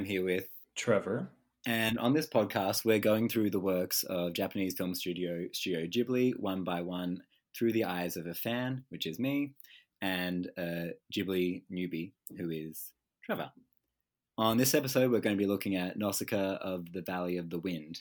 I'm 0.00 0.06
here 0.06 0.24
with 0.24 0.48
Trevor. 0.76 1.28
And 1.66 1.98
on 1.98 2.14
this 2.14 2.26
podcast, 2.26 2.86
we're 2.86 2.98
going 2.98 3.28
through 3.28 3.50
the 3.50 3.60
works 3.60 4.02
of 4.04 4.32
Japanese 4.32 4.72
film 4.72 4.94
studio 4.94 5.46
Studio 5.52 5.86
Ghibli 5.86 6.32
one 6.40 6.64
by 6.64 6.80
one 6.80 7.22
through 7.54 7.72
the 7.72 7.84
eyes 7.84 8.16
of 8.16 8.26
a 8.26 8.32
fan, 8.32 8.82
which 8.88 9.04
is 9.04 9.18
me, 9.18 9.52
and 10.00 10.48
a 10.56 10.92
Ghibli 11.14 11.64
newbie, 11.70 12.12
who 12.38 12.48
is 12.48 12.92
Trevor. 13.22 13.52
On 14.38 14.56
this 14.56 14.74
episode, 14.74 15.10
we're 15.10 15.20
going 15.20 15.36
to 15.36 15.38
be 15.38 15.46
looking 15.46 15.76
at 15.76 15.98
Nausicaa 15.98 16.54
of 16.62 16.90
the 16.94 17.02
Valley 17.02 17.36
of 17.36 17.50
the 17.50 17.58
Wind, 17.58 18.00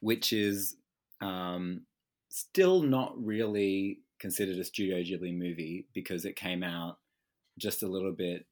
which 0.00 0.34
is 0.34 0.76
um, 1.22 1.80
still 2.28 2.82
not 2.82 3.14
really 3.16 4.00
considered 4.18 4.58
a 4.58 4.64
Studio 4.64 4.98
Ghibli 4.98 5.34
movie 5.34 5.86
because 5.94 6.26
it 6.26 6.36
came 6.36 6.62
out 6.62 6.98
just 7.56 7.82
a 7.82 7.88
little 7.88 8.12
bit. 8.12 8.44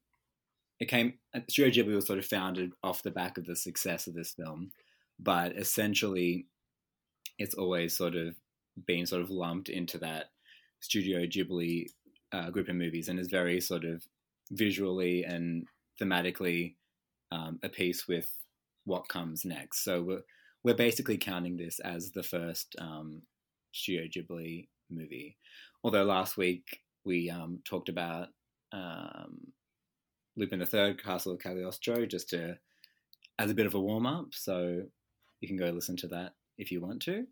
It 0.79 0.89
came 0.89 1.13
Studio 1.49 1.85
Ghibli 1.85 1.95
was 1.95 2.07
sort 2.07 2.19
of 2.19 2.25
founded 2.25 2.71
off 2.83 3.03
the 3.03 3.11
back 3.11 3.37
of 3.37 3.45
the 3.45 3.55
success 3.55 4.07
of 4.07 4.13
this 4.13 4.31
film, 4.31 4.71
but 5.19 5.55
essentially, 5.55 6.47
it's 7.37 7.55
always 7.55 7.95
sort 7.95 8.15
of 8.15 8.35
been 8.87 9.05
sort 9.05 9.21
of 9.21 9.29
lumped 9.29 9.69
into 9.69 9.97
that 9.99 10.25
Studio 10.81 11.25
Ghibli 11.25 11.87
uh, 12.31 12.49
group 12.49 12.69
of 12.69 12.75
movies, 12.75 13.07
and 13.07 13.19
is 13.19 13.29
very 13.29 13.61
sort 13.61 13.85
of 13.85 14.03
visually 14.51 15.23
and 15.23 15.67
thematically 16.01 16.75
um, 17.31 17.59
a 17.63 17.69
piece 17.69 18.07
with 18.07 18.29
what 18.85 19.07
comes 19.07 19.45
next. 19.45 19.83
So 19.83 20.01
we're 20.01 20.23
we're 20.63 20.73
basically 20.73 21.17
counting 21.17 21.57
this 21.57 21.79
as 21.79 22.11
the 22.11 22.23
first 22.23 22.75
um, 22.79 23.21
Studio 23.73 24.03
Ghibli 24.07 24.67
movie. 24.89 25.37
Although 25.83 26.05
last 26.05 26.37
week 26.37 26.79
we 27.05 27.29
um, 27.29 27.59
talked 27.65 27.89
about 27.89 28.29
um, 28.71 29.51
Lupin 30.35 30.59
the 30.59 30.65
Third, 30.65 31.01
Castle 31.01 31.33
of 31.33 31.39
Cagliostro, 31.39 32.05
just 32.05 32.29
to 32.29 32.57
as 33.39 33.51
a 33.51 33.55
bit 33.55 33.65
of 33.65 33.75
a 33.75 33.79
warm 33.79 34.05
up. 34.05 34.27
So 34.31 34.83
you 35.41 35.47
can 35.47 35.57
go 35.57 35.69
listen 35.69 35.97
to 35.97 36.07
that 36.09 36.33
if 36.57 36.71
you 36.71 36.81
want 36.81 37.01
to. 37.03 37.25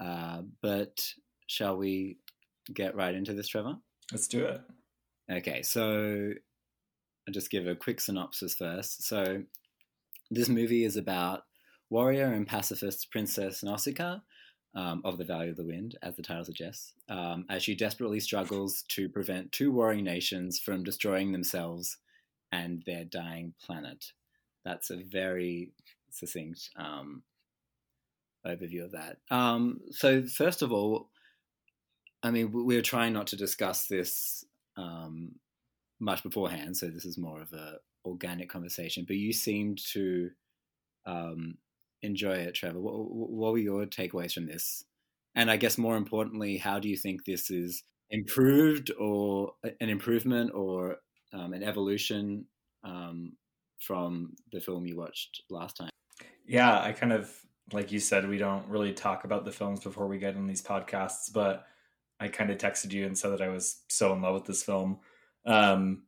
Uh, 0.00 0.42
but 0.62 1.12
shall 1.46 1.76
we 1.76 2.18
get 2.72 2.94
right 2.94 3.14
into 3.14 3.32
this, 3.32 3.48
Trevor? 3.48 3.76
Let's 4.12 4.28
do 4.28 4.44
it. 4.44 4.60
Okay, 5.30 5.62
so 5.62 6.32
I'll 7.26 7.34
just 7.34 7.50
give 7.50 7.66
a 7.66 7.74
quick 7.74 8.00
synopsis 8.00 8.54
first. 8.54 9.04
So 9.06 9.42
this 10.30 10.48
movie 10.48 10.84
is 10.84 10.96
about 10.96 11.42
warrior 11.90 12.32
and 12.32 12.46
pacifist 12.46 13.10
Princess 13.10 13.62
Nausicaa 13.62 14.18
um, 14.74 15.02
of 15.04 15.18
the 15.18 15.24
Valley 15.24 15.48
of 15.48 15.56
the 15.56 15.64
Wind, 15.64 15.96
as 16.02 16.16
the 16.16 16.22
title 16.22 16.44
suggests, 16.44 16.92
um, 17.08 17.46
as 17.48 17.62
she 17.62 17.74
desperately 17.74 18.20
struggles 18.20 18.84
to 18.88 19.08
prevent 19.08 19.50
two 19.50 19.72
warring 19.72 20.04
nations 20.04 20.58
from 20.58 20.84
destroying 20.84 21.32
themselves 21.32 21.96
and 22.56 22.82
their 22.86 23.04
dying 23.04 23.54
planet. 23.64 24.04
That's 24.64 24.90
a 24.90 24.96
very 24.96 25.72
succinct 26.10 26.70
um, 26.76 27.22
overview 28.46 28.84
of 28.84 28.92
that. 28.92 29.18
Um, 29.30 29.80
so, 29.90 30.22
first 30.24 30.62
of 30.62 30.72
all, 30.72 31.10
I 32.22 32.30
mean, 32.30 32.50
we 32.52 32.76
are 32.76 32.82
trying 32.82 33.12
not 33.12 33.28
to 33.28 33.36
discuss 33.36 33.86
this 33.86 34.44
um, 34.76 35.32
much 36.00 36.22
beforehand, 36.22 36.76
so 36.76 36.88
this 36.88 37.04
is 37.04 37.18
more 37.18 37.40
of 37.40 37.52
a 37.52 37.76
organic 38.04 38.48
conversation. 38.48 39.04
But 39.06 39.16
you 39.16 39.32
seemed 39.32 39.78
to 39.92 40.30
um, 41.06 41.58
enjoy 42.02 42.34
it, 42.34 42.54
Trevor. 42.54 42.80
What, 42.80 42.94
what 42.94 43.52
were 43.52 43.58
your 43.58 43.86
takeaways 43.86 44.32
from 44.32 44.46
this? 44.46 44.84
And 45.34 45.50
I 45.50 45.56
guess 45.56 45.76
more 45.76 45.96
importantly, 45.96 46.56
how 46.56 46.78
do 46.78 46.88
you 46.88 46.96
think 46.96 47.24
this 47.24 47.50
is 47.50 47.82
improved 48.10 48.90
or 48.98 49.52
an 49.80 49.88
improvement 49.88 50.52
or 50.54 50.96
um, 51.32 51.52
an 51.52 51.62
evolution 51.62 52.46
um, 52.86 53.32
from 53.78 54.34
the 54.52 54.60
film 54.60 54.86
you 54.86 54.96
watched 54.96 55.42
last 55.50 55.76
time? 55.76 55.90
Yeah, 56.46 56.80
I 56.80 56.92
kind 56.92 57.12
of, 57.12 57.30
like 57.72 57.90
you 57.92 57.98
said, 57.98 58.28
we 58.28 58.38
don't 58.38 58.66
really 58.68 58.92
talk 58.92 59.24
about 59.24 59.44
the 59.44 59.52
films 59.52 59.80
before 59.80 60.06
we 60.06 60.18
get 60.18 60.36
in 60.36 60.46
these 60.46 60.62
podcasts, 60.62 61.32
but 61.32 61.66
I 62.20 62.28
kind 62.28 62.50
of 62.50 62.58
texted 62.58 62.92
you 62.92 63.04
and 63.04 63.18
said 63.18 63.32
that 63.32 63.42
I 63.42 63.48
was 63.48 63.82
so 63.88 64.12
in 64.12 64.22
love 64.22 64.34
with 64.34 64.44
this 64.44 64.62
film. 64.62 65.00
Um, 65.44 66.04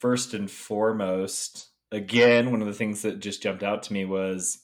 first 0.00 0.34
and 0.34 0.50
foremost, 0.50 1.68
again, 1.92 2.50
one 2.50 2.62
of 2.62 2.66
the 2.66 2.74
things 2.74 3.02
that 3.02 3.20
just 3.20 3.42
jumped 3.42 3.62
out 3.62 3.82
to 3.84 3.92
me 3.92 4.04
was 4.04 4.58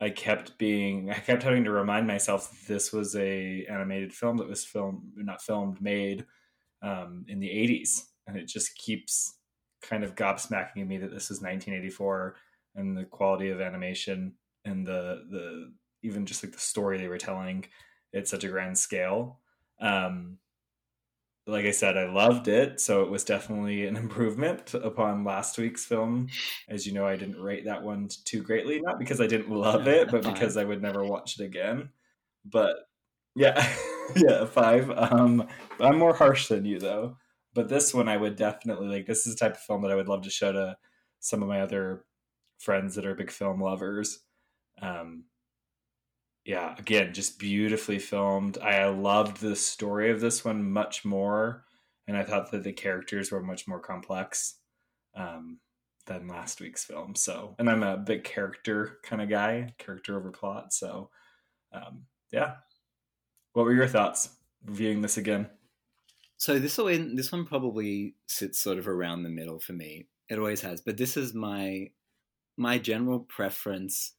I 0.00 0.10
kept 0.10 0.58
being 0.58 1.10
I 1.10 1.14
kept 1.14 1.42
having 1.42 1.64
to 1.64 1.70
remind 1.70 2.06
myself 2.06 2.50
that 2.50 2.72
this 2.72 2.92
was 2.92 3.14
a 3.16 3.66
animated 3.70 4.12
film 4.12 4.38
that 4.38 4.48
was 4.48 4.64
filmed 4.64 5.02
not 5.16 5.42
filmed 5.42 5.80
made 5.80 6.26
um, 6.82 7.24
in 7.28 7.40
the 7.40 7.48
80s 7.48 8.04
and 8.26 8.36
it 8.36 8.48
just 8.48 8.74
keeps 8.76 9.36
kind 9.82 10.04
of 10.04 10.14
gobsmacking 10.14 10.80
at 10.80 10.86
me 10.86 10.98
that 10.98 11.10
this 11.10 11.30
is 11.30 11.40
1984 11.40 12.36
and 12.76 12.96
the 12.96 13.04
quality 13.04 13.50
of 13.50 13.60
animation 13.60 14.34
and 14.64 14.86
the 14.86 15.24
the 15.30 15.72
even 16.02 16.26
just 16.26 16.42
like 16.42 16.52
the 16.52 16.58
story 16.58 16.98
they 16.98 17.08
were 17.08 17.18
telling 17.18 17.64
at 18.14 18.28
such 18.28 18.44
a 18.44 18.48
grand 18.48 18.76
scale 18.76 19.40
um, 19.80 20.38
like 21.46 21.64
I 21.64 21.70
said, 21.70 21.96
I 21.96 22.04
loved 22.04 22.48
it. 22.48 22.80
So 22.80 23.02
it 23.02 23.10
was 23.10 23.24
definitely 23.24 23.86
an 23.86 23.96
improvement 23.96 24.74
upon 24.74 25.24
last 25.24 25.58
week's 25.58 25.84
film. 25.84 26.28
As 26.68 26.86
you 26.86 26.92
know, 26.92 27.06
I 27.06 27.16
didn't 27.16 27.40
rate 27.40 27.64
that 27.64 27.82
one 27.82 28.08
too 28.24 28.42
greatly, 28.42 28.80
not 28.80 28.98
because 28.98 29.20
I 29.20 29.26
didn't 29.26 29.50
love 29.50 29.88
it, 29.88 30.10
but 30.10 30.22
because 30.22 30.56
I 30.56 30.64
would 30.64 30.82
never 30.82 31.04
watch 31.04 31.38
it 31.38 31.44
again. 31.44 31.90
But 32.44 32.76
yeah, 33.34 33.66
yeah, 34.16 34.44
five. 34.46 34.90
Um, 34.90 35.48
I'm 35.78 35.98
more 35.98 36.14
harsh 36.14 36.48
than 36.48 36.64
you 36.64 36.78
though. 36.78 37.16
But 37.54 37.68
this 37.68 37.92
one, 37.92 38.08
I 38.08 38.16
would 38.16 38.36
definitely 38.36 38.88
like. 38.88 39.06
This 39.06 39.26
is 39.26 39.34
the 39.34 39.40
type 39.40 39.54
of 39.54 39.60
film 39.60 39.82
that 39.82 39.90
I 39.90 39.96
would 39.96 40.08
love 40.08 40.22
to 40.22 40.30
show 40.30 40.52
to 40.52 40.76
some 41.20 41.42
of 41.42 41.48
my 41.48 41.60
other 41.60 42.04
friends 42.58 42.94
that 42.94 43.06
are 43.06 43.14
big 43.14 43.30
film 43.30 43.60
lovers. 43.60 44.20
Um, 44.80 45.24
yeah, 46.44 46.74
again, 46.78 47.12
just 47.12 47.38
beautifully 47.38 47.98
filmed. 47.98 48.58
I 48.58 48.86
loved 48.88 49.40
the 49.40 49.56
story 49.56 50.10
of 50.10 50.20
this 50.20 50.44
one 50.44 50.70
much 50.70 51.04
more, 51.04 51.64
and 52.06 52.16
I 52.16 52.24
thought 52.24 52.50
that 52.52 52.64
the 52.64 52.72
characters 52.72 53.30
were 53.30 53.42
much 53.42 53.68
more 53.68 53.80
complex 53.80 54.56
um, 55.14 55.58
than 56.06 56.28
last 56.28 56.60
week's 56.60 56.84
film. 56.84 57.14
So, 57.14 57.54
and 57.58 57.68
I'm 57.68 57.82
a 57.82 57.96
big 57.96 58.24
character 58.24 58.98
kind 59.02 59.20
of 59.20 59.28
guy, 59.28 59.74
character 59.78 60.16
over 60.16 60.30
plot. 60.30 60.72
So, 60.72 61.10
um, 61.72 62.06
yeah. 62.32 62.54
What 63.52 63.64
were 63.64 63.74
your 63.74 63.88
thoughts 63.88 64.30
viewing 64.64 65.02
this 65.02 65.16
again? 65.16 65.48
So 66.40 66.58
this 66.58 66.78
one, 66.78 67.16
this 67.16 67.30
one 67.30 67.44
probably 67.44 68.14
sits 68.26 68.58
sort 68.58 68.78
of 68.78 68.88
around 68.88 69.24
the 69.24 69.28
middle 69.28 69.60
for 69.60 69.74
me. 69.74 70.06
It 70.30 70.38
always 70.38 70.62
has, 70.62 70.80
but 70.80 70.96
this 70.96 71.18
is 71.18 71.34
my 71.34 71.90
my 72.56 72.78
general 72.78 73.20
preference 73.20 74.14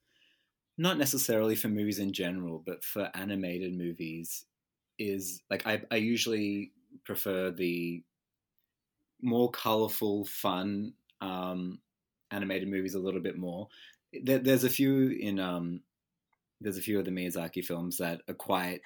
not 0.78 0.98
necessarily 0.98 1.56
for 1.56 1.66
movies 1.66 1.98
in 1.98 2.12
general, 2.12 2.62
but 2.64 2.84
for 2.84 3.10
animated 3.14 3.76
movies, 3.76 4.44
is 5.00 5.42
like 5.50 5.66
I, 5.66 5.82
I 5.90 5.96
usually 5.96 6.70
prefer 7.04 7.50
the 7.50 8.04
more 9.20 9.50
colorful, 9.50 10.24
fun 10.24 10.92
um, 11.20 11.80
animated 12.30 12.68
movies 12.68 12.94
a 12.94 13.00
little 13.00 13.20
bit 13.20 13.36
more. 13.36 13.66
There, 14.22 14.38
there's 14.38 14.62
a 14.62 14.70
few 14.70 15.08
in 15.08 15.40
um, 15.40 15.80
there's 16.60 16.78
a 16.78 16.82
few 16.82 17.00
of 17.00 17.04
the 17.04 17.10
Miyazaki 17.10 17.64
films 17.64 17.96
that 17.96 18.20
are 18.28 18.34
quite. 18.34 18.82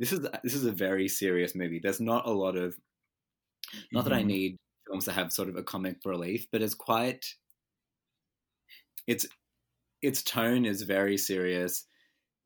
This 0.00 0.12
is 0.12 0.26
this 0.42 0.54
is 0.54 0.64
a 0.64 0.72
very 0.72 1.08
serious 1.08 1.54
movie. 1.54 1.78
There's 1.78 2.00
not 2.00 2.26
a 2.26 2.32
lot 2.32 2.56
of, 2.56 2.74
not 3.92 4.04
that 4.04 4.14
I 4.14 4.20
mm-hmm. 4.20 4.28
need 4.28 4.56
films 4.88 5.04
to 5.04 5.12
have 5.12 5.30
sort 5.30 5.50
of 5.50 5.56
a 5.56 5.62
comic 5.62 5.98
relief, 6.06 6.46
but 6.50 6.62
it's 6.62 6.74
quite. 6.74 7.26
It's 9.06 9.26
its 10.00 10.22
tone 10.22 10.64
is 10.64 10.82
very 10.82 11.18
serious. 11.18 11.84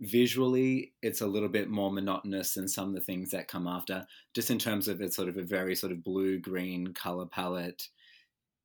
Visually, 0.01 0.95
it's 1.01 1.21
a 1.21 1.27
little 1.29 1.49
bit 1.49 1.71
more 1.71 1.93
monotonous 1.93 2.55
than 2.55 2.67
some 2.67 2.89
of 2.89 2.95
the 2.97 3.01
things 3.01 3.31
that 3.31 3.47
come 3.47 3.69
after, 3.69 4.05
just 4.35 4.51
in 4.51 4.59
terms 4.59 4.89
of 4.89 5.01
it's 5.01 5.15
sort 5.15 5.29
of 5.29 5.37
a 5.37 5.43
very 5.43 5.77
sort 5.77 5.93
of 5.93 6.03
blue 6.03 6.41
green 6.41 6.93
color 6.93 7.27
palette. 7.27 7.87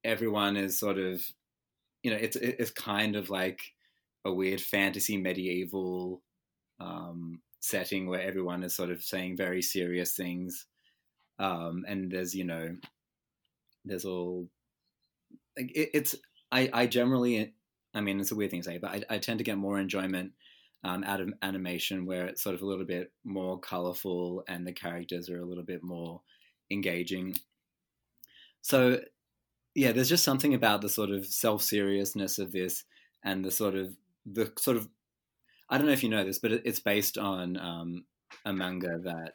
Everyone 0.04 0.58
is 0.58 0.80
sort 0.80 0.98
of, 0.98 1.24
you 2.02 2.10
know, 2.10 2.18
it's 2.18 2.36
it's 2.38 2.72
kind 2.72 3.16
of 3.16 3.30
like 3.30 3.62
a 4.26 4.34
weird 4.34 4.62
fantasy 4.62 5.18
medieval 5.18 6.24
um, 6.80 7.42
setting 7.60 8.08
where 8.08 8.22
everyone 8.22 8.64
is 8.64 8.76
sort 8.76 8.90
of 8.90 9.04
saying 9.04 9.38
very 9.38 9.62
serious 9.62 10.16
things, 10.16 10.66
um, 11.38 11.86
and 11.88 12.12
there's 12.12 12.36
you 12.36 12.46
know, 12.46 12.76
there's 13.86 14.06
all. 14.06 14.48
It, 15.56 15.90
it's 15.94 16.16
I 16.52 16.70
I 16.74 16.88
generally 16.88 17.54
I 17.94 18.02
mean, 18.02 18.20
it's 18.20 18.32
a 18.32 18.36
weird 18.36 18.52
thing 18.52 18.62
to 18.62 18.70
say, 18.70 18.78
but 18.78 18.92
I, 18.92 19.16
I 19.16 19.18
tend 19.18 19.40
to 19.40 19.44
get 19.44 19.58
more 19.58 19.80
enjoyment 19.80 20.34
um, 20.84 21.04
out 21.04 21.22
of 21.22 21.34
animation 21.42 22.06
where 22.06 22.28
it's 22.28 22.44
sort 22.44 22.56
of 22.56 22.62
a 22.62 22.66
little 22.66 22.86
bit 22.86 23.12
more 23.24 23.60
colorful 23.60 24.44
and 24.48 24.66
the 24.66 24.74
characters 24.74 25.30
are 25.30 25.40
a 25.40 25.46
little 25.46 25.64
bit 25.64 25.84
more 25.84 26.22
engaging. 26.72 27.36
So, 28.62 29.02
yeah, 29.76 29.92
there's 29.92 30.10
just 30.10 30.24
something 30.24 30.54
about 30.54 30.82
the 30.82 30.90
sort 30.90 31.10
of 31.10 31.26
self 31.26 31.62
seriousness 31.64 32.38
of 32.38 32.52
this 32.52 32.84
and 33.24 33.44
the 33.44 33.52
sort 33.52 33.76
of 33.76 33.96
the 34.26 34.52
sort 34.58 34.78
of 34.78 34.88
I 35.70 35.78
don't 35.78 35.88
know 35.88 35.94
if 35.94 36.04
you 36.04 36.10
know 36.10 36.24
this, 36.24 36.40
but 36.40 36.52
it's 36.52 36.80
based 36.80 37.18
on 37.18 37.58
um, 37.58 38.06
a 38.46 38.54
manga 38.54 39.00
that 39.04 39.34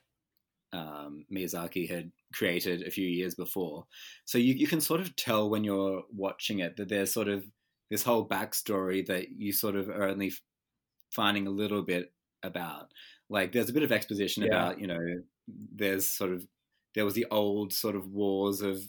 um, 0.73 1.25
Miyazaki 1.33 1.89
had 1.89 2.11
created 2.33 2.83
a 2.83 2.91
few 2.91 3.07
years 3.07 3.35
before. 3.35 3.87
So 4.25 4.39
you, 4.39 4.55
you 4.55 4.67
can 4.67 4.81
sort 4.81 5.01
of 5.01 5.15
tell 5.17 5.49
when 5.49 5.65
you're 5.65 6.03
watching 6.13 6.59
it 6.59 6.77
that 6.77 6.89
there's 6.89 7.13
sort 7.13 7.29
of 7.29 7.45
this 7.91 8.03
whole 8.03 8.27
backstory 8.27 9.07
that 9.07 9.31
you 9.31 9.53
sort 9.53 9.77
of 9.77 9.89
are 9.89 10.09
only 10.09 10.33
finding 11.13 11.47
a 11.47 11.51
little 11.51 11.83
bit 11.83 12.13
about. 12.43 12.89
Like 13.31 13.53
there's 13.53 13.71
a 13.71 13.75
bit 13.75 13.85
of 13.85 13.93
exposition 13.93 14.43
yeah. 14.43 14.49
about, 14.49 14.81
you 14.81 14.87
know, 14.87 15.01
there's 15.75 16.07
sort 16.11 16.33
of 16.33 16.47
there 16.95 17.05
was 17.05 17.15
the 17.15 17.27
old 17.31 17.73
sort 17.73 17.97
of 17.97 18.07
wars 18.09 18.61
of 18.61 18.81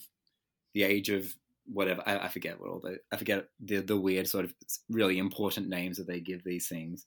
the 0.74 0.84
age 0.84 1.10
of 1.10 1.36
whatever 1.66 2.04
I, 2.06 2.20
I 2.20 2.28
forget 2.28 2.60
what 2.60 2.70
all 2.70 2.80
the 2.80 2.98
I 3.12 3.18
forget 3.18 3.48
the 3.60 3.82
the 3.82 4.00
weird 4.00 4.28
sort 4.28 4.46
of 4.46 4.54
really 4.90 5.18
important 5.18 5.68
names 5.68 5.98
that 5.98 6.08
they 6.08 6.20
give 6.20 6.44
these 6.44 6.68
things. 6.68 7.06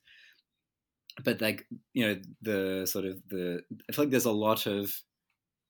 But 1.22 1.40
like 1.40 1.66
you 1.94 2.06
know 2.06 2.16
the 2.42 2.86
sort 2.86 3.04
of 3.04 3.20
the 3.28 3.62
I 3.88 3.92
feel 3.92 4.04
like 4.04 4.10
there's 4.10 4.24
a 4.24 4.32
lot 4.32 4.66
of 4.66 4.94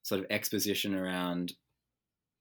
sort 0.03 0.21
of 0.21 0.27
exposition 0.31 0.95
around 0.95 1.55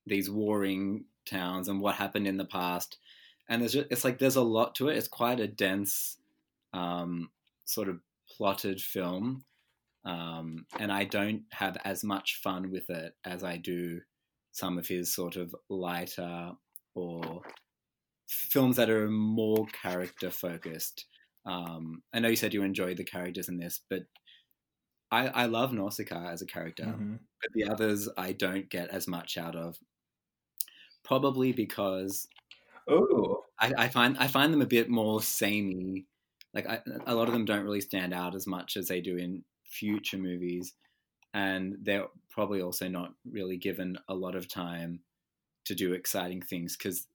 these 0.06 0.30
warring 0.30 1.06
towns 1.26 1.68
and 1.68 1.82
what 1.82 1.96
happened 1.96 2.28
in 2.28 2.38
the 2.38 2.46
past, 2.46 2.98
and 3.50 3.62
there's 3.62 3.74
just, 3.74 3.88
it's 3.92 4.04
like 4.04 4.20
there's 4.20 4.36
a 4.36 4.42
lot 4.42 4.76
to 4.76 4.90
it. 4.90 4.98
It's 4.98 5.08
quite 5.08 5.40
a 5.40 5.48
dense 5.48 6.18
um, 6.74 7.30
sort 7.66 7.90
of 7.90 8.00
plotted 8.36 8.82
film, 8.82 9.44
um, 10.06 10.66
and 10.80 10.92
I 10.92 11.06
don't 11.06 11.44
have 11.52 11.78
as 11.86 12.04
much 12.04 12.42
fun 12.44 12.72
with 12.72 12.90
it 12.90 13.16
as 13.24 13.44
I 13.44 13.58
do 13.58 14.02
some 14.52 14.78
of 14.78 14.88
his 14.88 15.14
sort 15.14 15.36
of 15.36 15.56
lighter 15.70 16.52
or 16.96 17.42
films 18.28 18.76
that 18.78 18.90
are 18.90 19.10
more 19.10 19.66
character 19.68 20.32
focused. 20.32 21.06
Um, 21.48 22.04
I 22.14 22.20
know 22.20 22.30
you 22.30 22.36
said 22.36 22.54
you 22.54 22.64
enjoyed 22.64 22.98
the 22.98 23.04
characters 23.04 23.50
in 23.50 23.58
this, 23.58 23.82
but 23.90 24.04
I, 25.12 25.28
I 25.28 25.46
love 25.46 25.72
Nausicaa 25.72 26.30
as 26.30 26.42
a 26.42 26.46
character, 26.46 26.84
mm-hmm. 26.84 27.16
but 27.42 27.52
the 27.54 27.66
others 27.66 28.10
I 28.18 28.34
don't 28.34 28.70
get 28.70 28.90
as 28.90 29.08
much 29.08 29.38
out 29.38 29.56
of. 29.56 29.78
Probably 31.04 31.54
because 31.54 32.28
oh, 32.90 33.46
I, 33.60 33.74
I 33.78 33.88
find 33.88 34.18
I 34.18 34.28
find 34.28 34.52
them 34.52 34.62
a 34.62 34.68
bit 34.68 34.90
more 34.90 35.22
samey. 35.22 36.06
Like 36.54 36.68
I, 36.68 36.82
a 37.06 37.16
lot 37.16 37.30
of 37.30 37.34
them 37.34 37.46
don't 37.46 37.64
really 37.64 37.82
stand 37.82 38.14
out 38.14 38.36
as 38.36 38.46
much 38.46 38.76
as 38.76 38.90
they 38.90 39.00
do 39.00 39.16
in 39.16 39.44
future 39.64 40.18
movies 40.18 40.74
and 41.34 41.78
they're 41.84 42.08
probably 42.32 42.62
also 42.62 42.88
not 42.88 43.14
really 43.30 43.58
given 43.58 43.98
a 44.08 44.14
lot 44.14 44.36
of 44.36 44.48
time 44.48 45.02
to 45.66 45.76
do 45.76 45.94
exciting 45.94 46.42
things 46.42 46.76
because 46.76 47.08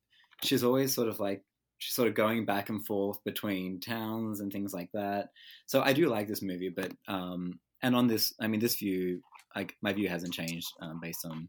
she's 0.42 0.62
always 0.62 0.94
sort 0.94 1.08
of 1.08 1.18
like 1.18 1.42
she's 1.82 1.96
sort 1.96 2.06
of 2.06 2.14
going 2.14 2.44
back 2.44 2.68
and 2.68 2.86
forth 2.86 3.22
between 3.24 3.80
towns 3.80 4.38
and 4.38 4.52
things 4.52 4.72
like 4.72 4.90
that. 4.92 5.30
So 5.66 5.82
I 5.82 5.92
do 5.92 6.08
like 6.08 6.28
this 6.28 6.40
movie, 6.40 6.68
but 6.68 6.92
um, 7.08 7.58
and 7.82 7.96
on 7.96 8.06
this, 8.06 8.32
I 8.40 8.46
mean, 8.46 8.60
this 8.60 8.76
view, 8.76 9.20
like 9.56 9.76
my 9.82 9.92
view 9.92 10.08
hasn't 10.08 10.32
changed 10.32 10.68
um, 10.80 11.00
based 11.02 11.24
on 11.24 11.48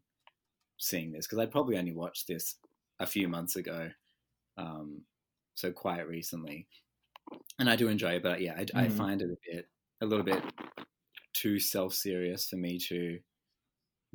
seeing 0.80 1.12
this 1.12 1.28
because 1.28 1.38
I 1.38 1.46
probably 1.46 1.78
only 1.78 1.94
watched 1.94 2.28
this 2.28 2.56
a 3.00 3.06
few 3.06 3.28
months 3.28 3.58
ago, 3.58 3.92
um, 4.58 5.02
so 5.54 5.72
quite 5.72 6.08
recently, 6.08 6.66
and 7.60 7.70
I 7.70 7.76
do 7.76 7.88
enjoy 7.88 8.14
it. 8.14 8.24
But 8.24 8.42
yeah, 8.42 8.56
I, 8.58 8.66
mm. 8.66 8.76
I 8.76 8.90
find 8.90 9.22
it 9.22 9.30
a 9.30 9.38
bit, 9.54 9.68
a 10.02 10.06
little 10.08 10.26
bit 10.26 10.42
too 11.34 11.60
self 11.60 11.94
serious 11.94 12.48
for 12.48 12.56
me 12.56 12.80
to 12.90 13.20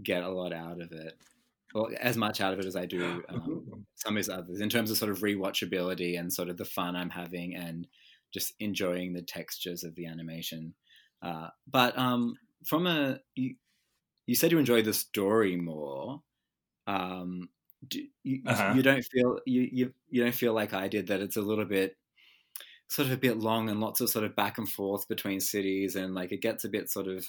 get 0.03 0.25
a 0.25 0.29
lot 0.29 0.53
out 0.53 0.81
of 0.81 0.91
it. 0.91 1.17
Well, 1.75 1.89
as 2.01 2.17
much 2.17 2.41
out 2.41 2.53
of 2.53 2.61
it 2.61 2.67
as 2.67 2.77
I 2.77 2.87
do 2.87 3.23
um, 3.29 3.87
some 3.95 4.15
of 4.15 4.17
his 4.17 4.29
others, 4.29 4.61
in 4.61 4.69
terms 4.69 4.91
of 4.91 4.97
sort 4.97 5.11
of 5.11 5.21
rewatchability 5.21 6.19
and 6.19 6.33
sort 6.33 6.49
of 6.49 6.57
the 6.57 6.65
fun 6.65 6.97
I'm 6.97 7.11
having 7.11 7.55
and 7.55 7.87
just 8.33 8.55
enjoying 8.61 9.13
the 9.13 9.23
textures 9.23 9.85
of 9.85 9.95
the 9.95 10.07
animation. 10.07 10.75
Uh, 11.23 11.49
but 11.67 11.99
um, 11.99 12.37
from 12.65 12.87
a, 12.87 13.21
you, 13.35 13.55
you 14.27 14.35
said 14.35 14.53
you 14.53 14.59
enjoy 14.59 14.83
the 14.83 14.95
story 14.95 15.57
more. 15.57 16.23
Um, 16.87 17.49
do, 17.87 18.03
you, 18.25 18.43
uh-huh. 18.47 18.73
you 18.75 18.83
don't 18.83 19.05
feel 19.05 19.39
you, 19.47 19.69
you 19.71 19.95
you 20.11 20.25
don't 20.25 20.35
feel 20.35 20.53
like 20.53 20.75
I 20.75 20.89
did 20.89 21.07
that 21.09 21.21
it's 21.21 21.37
a 21.37 21.43
little 21.43 21.65
bit 21.65 21.97
sort 22.89 23.07
of 23.07 23.13
a 23.13 23.19
bit 23.19 23.39
long 23.39 23.69
and 23.69 23.81
lots 23.81 24.01
of 24.01 24.09
sort 24.09 24.25
of 24.25 24.35
back 24.35 24.59
and 24.59 24.69
forth 24.69 25.07
between 25.07 25.41
cities 25.41 25.95
and 25.95 26.15
like 26.15 26.33
it 26.33 26.43
gets 26.43 26.65
a 26.65 26.69
bit 26.69 26.91
sort 26.91 27.07
of 27.07 27.29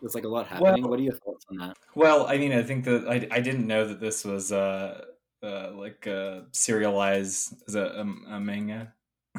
there's 0.00 0.14
like 0.14 0.24
a 0.24 0.28
lot 0.28 0.46
happening. 0.46 0.82
Well, 0.82 0.90
what 0.90 1.00
are 1.00 1.02
your 1.02 1.14
thoughts 1.14 1.46
on 1.50 1.56
that? 1.58 1.76
Well, 1.94 2.26
I 2.26 2.38
mean, 2.38 2.52
I 2.52 2.62
think 2.62 2.84
that 2.84 3.06
I, 3.08 3.26
I 3.30 3.40
didn't 3.40 3.66
know 3.66 3.86
that 3.86 4.00
this 4.00 4.24
was 4.24 4.52
uh, 4.52 5.02
uh 5.42 5.70
like 5.74 6.06
a 6.06 6.46
serialized 6.52 7.54
as 7.68 7.74
a, 7.74 7.82
a, 7.82 8.34
a 8.34 8.40
manga. 8.40 8.92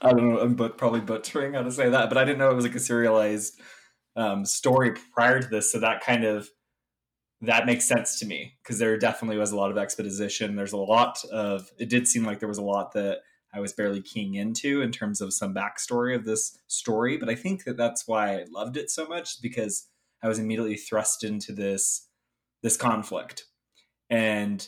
I 0.00 0.12
don't 0.12 0.28
know, 0.28 0.40
I'm 0.40 0.54
but 0.54 0.76
probably 0.78 1.00
butchering 1.00 1.54
how 1.54 1.62
to 1.62 1.72
say 1.72 1.88
that, 1.88 2.08
but 2.08 2.18
I 2.18 2.24
didn't 2.24 2.38
know 2.38 2.50
it 2.50 2.54
was 2.54 2.64
like 2.64 2.74
a 2.74 2.80
serialized 2.80 3.60
um, 4.14 4.44
story 4.44 4.92
prior 5.14 5.40
to 5.40 5.48
this. 5.48 5.72
So 5.72 5.80
that 5.80 6.02
kind 6.02 6.24
of 6.24 6.48
that 7.42 7.66
makes 7.66 7.86
sense 7.86 8.18
to 8.20 8.26
me 8.26 8.54
because 8.62 8.78
there 8.78 8.96
definitely 8.98 9.38
was 9.38 9.52
a 9.52 9.56
lot 9.56 9.70
of 9.70 9.78
exposition. 9.78 10.56
There's 10.56 10.72
a 10.72 10.78
lot 10.78 11.18
of 11.32 11.70
it 11.78 11.88
did 11.88 12.08
seem 12.08 12.24
like 12.24 12.38
there 12.38 12.48
was 12.48 12.58
a 12.58 12.62
lot 12.62 12.92
that 12.92 13.20
I 13.54 13.60
was 13.60 13.72
barely 13.72 14.02
keying 14.02 14.34
into 14.34 14.82
in 14.82 14.92
terms 14.92 15.20
of 15.20 15.32
some 15.32 15.54
backstory 15.54 16.14
of 16.14 16.24
this 16.24 16.58
story. 16.66 17.16
But 17.16 17.28
I 17.28 17.34
think 17.34 17.64
that 17.64 17.76
that's 17.76 18.06
why 18.06 18.36
I 18.36 18.44
loved 18.50 18.76
it 18.76 18.90
so 18.90 19.06
much 19.06 19.40
because 19.40 19.88
I 20.22 20.28
was 20.28 20.38
immediately 20.38 20.76
thrust 20.76 21.24
into 21.24 21.52
this 21.52 22.08
this 22.62 22.76
conflict, 22.76 23.44
and 24.10 24.66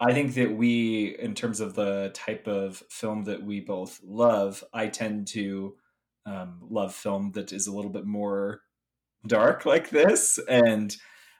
I 0.00 0.12
think 0.12 0.34
that 0.34 0.56
we, 0.56 1.16
in 1.20 1.34
terms 1.34 1.60
of 1.60 1.74
the 1.76 2.10
type 2.12 2.48
of 2.48 2.82
film 2.90 3.22
that 3.24 3.44
we 3.44 3.60
both 3.60 4.00
love, 4.02 4.64
I 4.72 4.88
tend 4.88 5.28
to 5.28 5.76
um, 6.26 6.58
love 6.68 6.92
film 6.92 7.30
that 7.32 7.52
is 7.52 7.68
a 7.68 7.72
little 7.72 7.90
bit 7.90 8.04
more 8.04 8.62
dark 9.28 9.64
like 9.64 9.90
this 9.90 10.40
and 10.48 10.96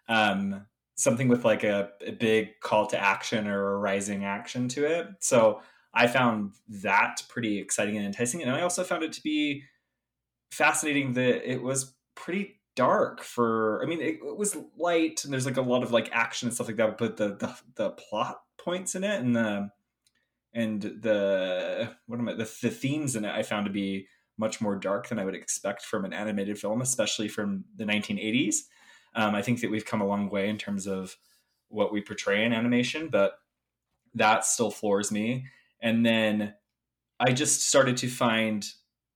um, 0.09 0.67
something 0.95 1.27
with 1.27 1.45
like 1.45 1.65
a, 1.65 1.91
a, 2.07 2.13
big 2.13 2.61
call 2.61 2.87
to 2.87 2.99
action 2.99 3.49
or 3.49 3.73
a 3.73 3.79
rising 3.79 4.25
action 4.25 4.69
to 4.69 4.85
it. 4.85 5.09
So 5.21 5.63
I 5.95 6.07
found 6.07 6.53
that 6.69 7.23
pretty 7.29 7.59
exciting 7.59 7.97
and 7.97 8.07
enticing. 8.07 8.43
And 8.43 8.51
I 8.51 8.63
also 8.63 8.83
found 8.85 9.03
it 9.03 9.13
to 9.13 9.23
be 9.23 9.65
fascinating 10.51 11.13
that 11.15 11.51
it 11.51 11.63
was 11.63 11.95
pretty 12.15 12.61
dark 12.75 13.23
for 13.23 13.83
I 13.83 13.87
mean 13.87 14.01
it, 14.01 14.19
it, 14.25 14.37
was 14.37 14.57
light 14.79 15.25
and 15.25 15.33
there's 15.33 15.45
like 15.45 15.59
a 15.59 15.63
lot 15.63 15.83
of 15.83 15.93
like 15.93 16.09
action 16.13 16.49
and 16.49 16.55
stuff 16.55 16.69
like 16.69 16.77
that, 16.77 16.97
but 16.97 17.17
the 17.17 17.37
the, 17.37 17.55
the 17.75 17.91
plot 17.91 18.41
points 18.59 18.95
in 18.95 19.05
it 19.05 19.21
and 19.21 19.37
the 19.37 19.71
and 20.55 20.81
the 20.81 21.95
what 22.07 22.19
am 22.19 22.29
I 22.29 22.33
the, 22.33 22.51
the 22.63 22.71
themes 22.71 23.17
in 23.17 23.25
it 23.25 23.35
I 23.35 23.43
found 23.43 23.67
to 23.67 23.73
be 23.73 24.07
much 24.39 24.61
more 24.61 24.77
dark 24.77 25.09
than 25.09 25.19
I 25.19 25.25
would 25.25 25.35
expect 25.35 25.85
from 25.85 26.05
an 26.07 26.15
animated 26.15 26.59
film, 26.59 26.81
especially 26.81 27.29
from 27.29 27.65
the 27.77 27.85
1980s. 27.85 28.57
Um, 29.15 29.35
I 29.35 29.43
think 29.43 29.61
that 29.61 29.71
we've 29.71 29.85
come 29.85 30.01
a 30.01 30.07
long 30.07 30.31
way 30.31 30.49
in 30.49 30.57
terms 30.57 30.87
of 30.87 31.17
what 31.69 31.93
we 31.93 32.01
portray 32.01 32.45
in 32.45 32.53
animation, 32.53 33.09
but 33.09 33.35
that 34.15 34.47
still 34.47 34.71
floors 34.71 35.13
me 35.13 35.45
and 35.83 36.07
then 36.07 36.55
I 37.21 37.33
just 37.33 37.69
started 37.69 37.97
to 37.99 38.09
find, 38.09 38.67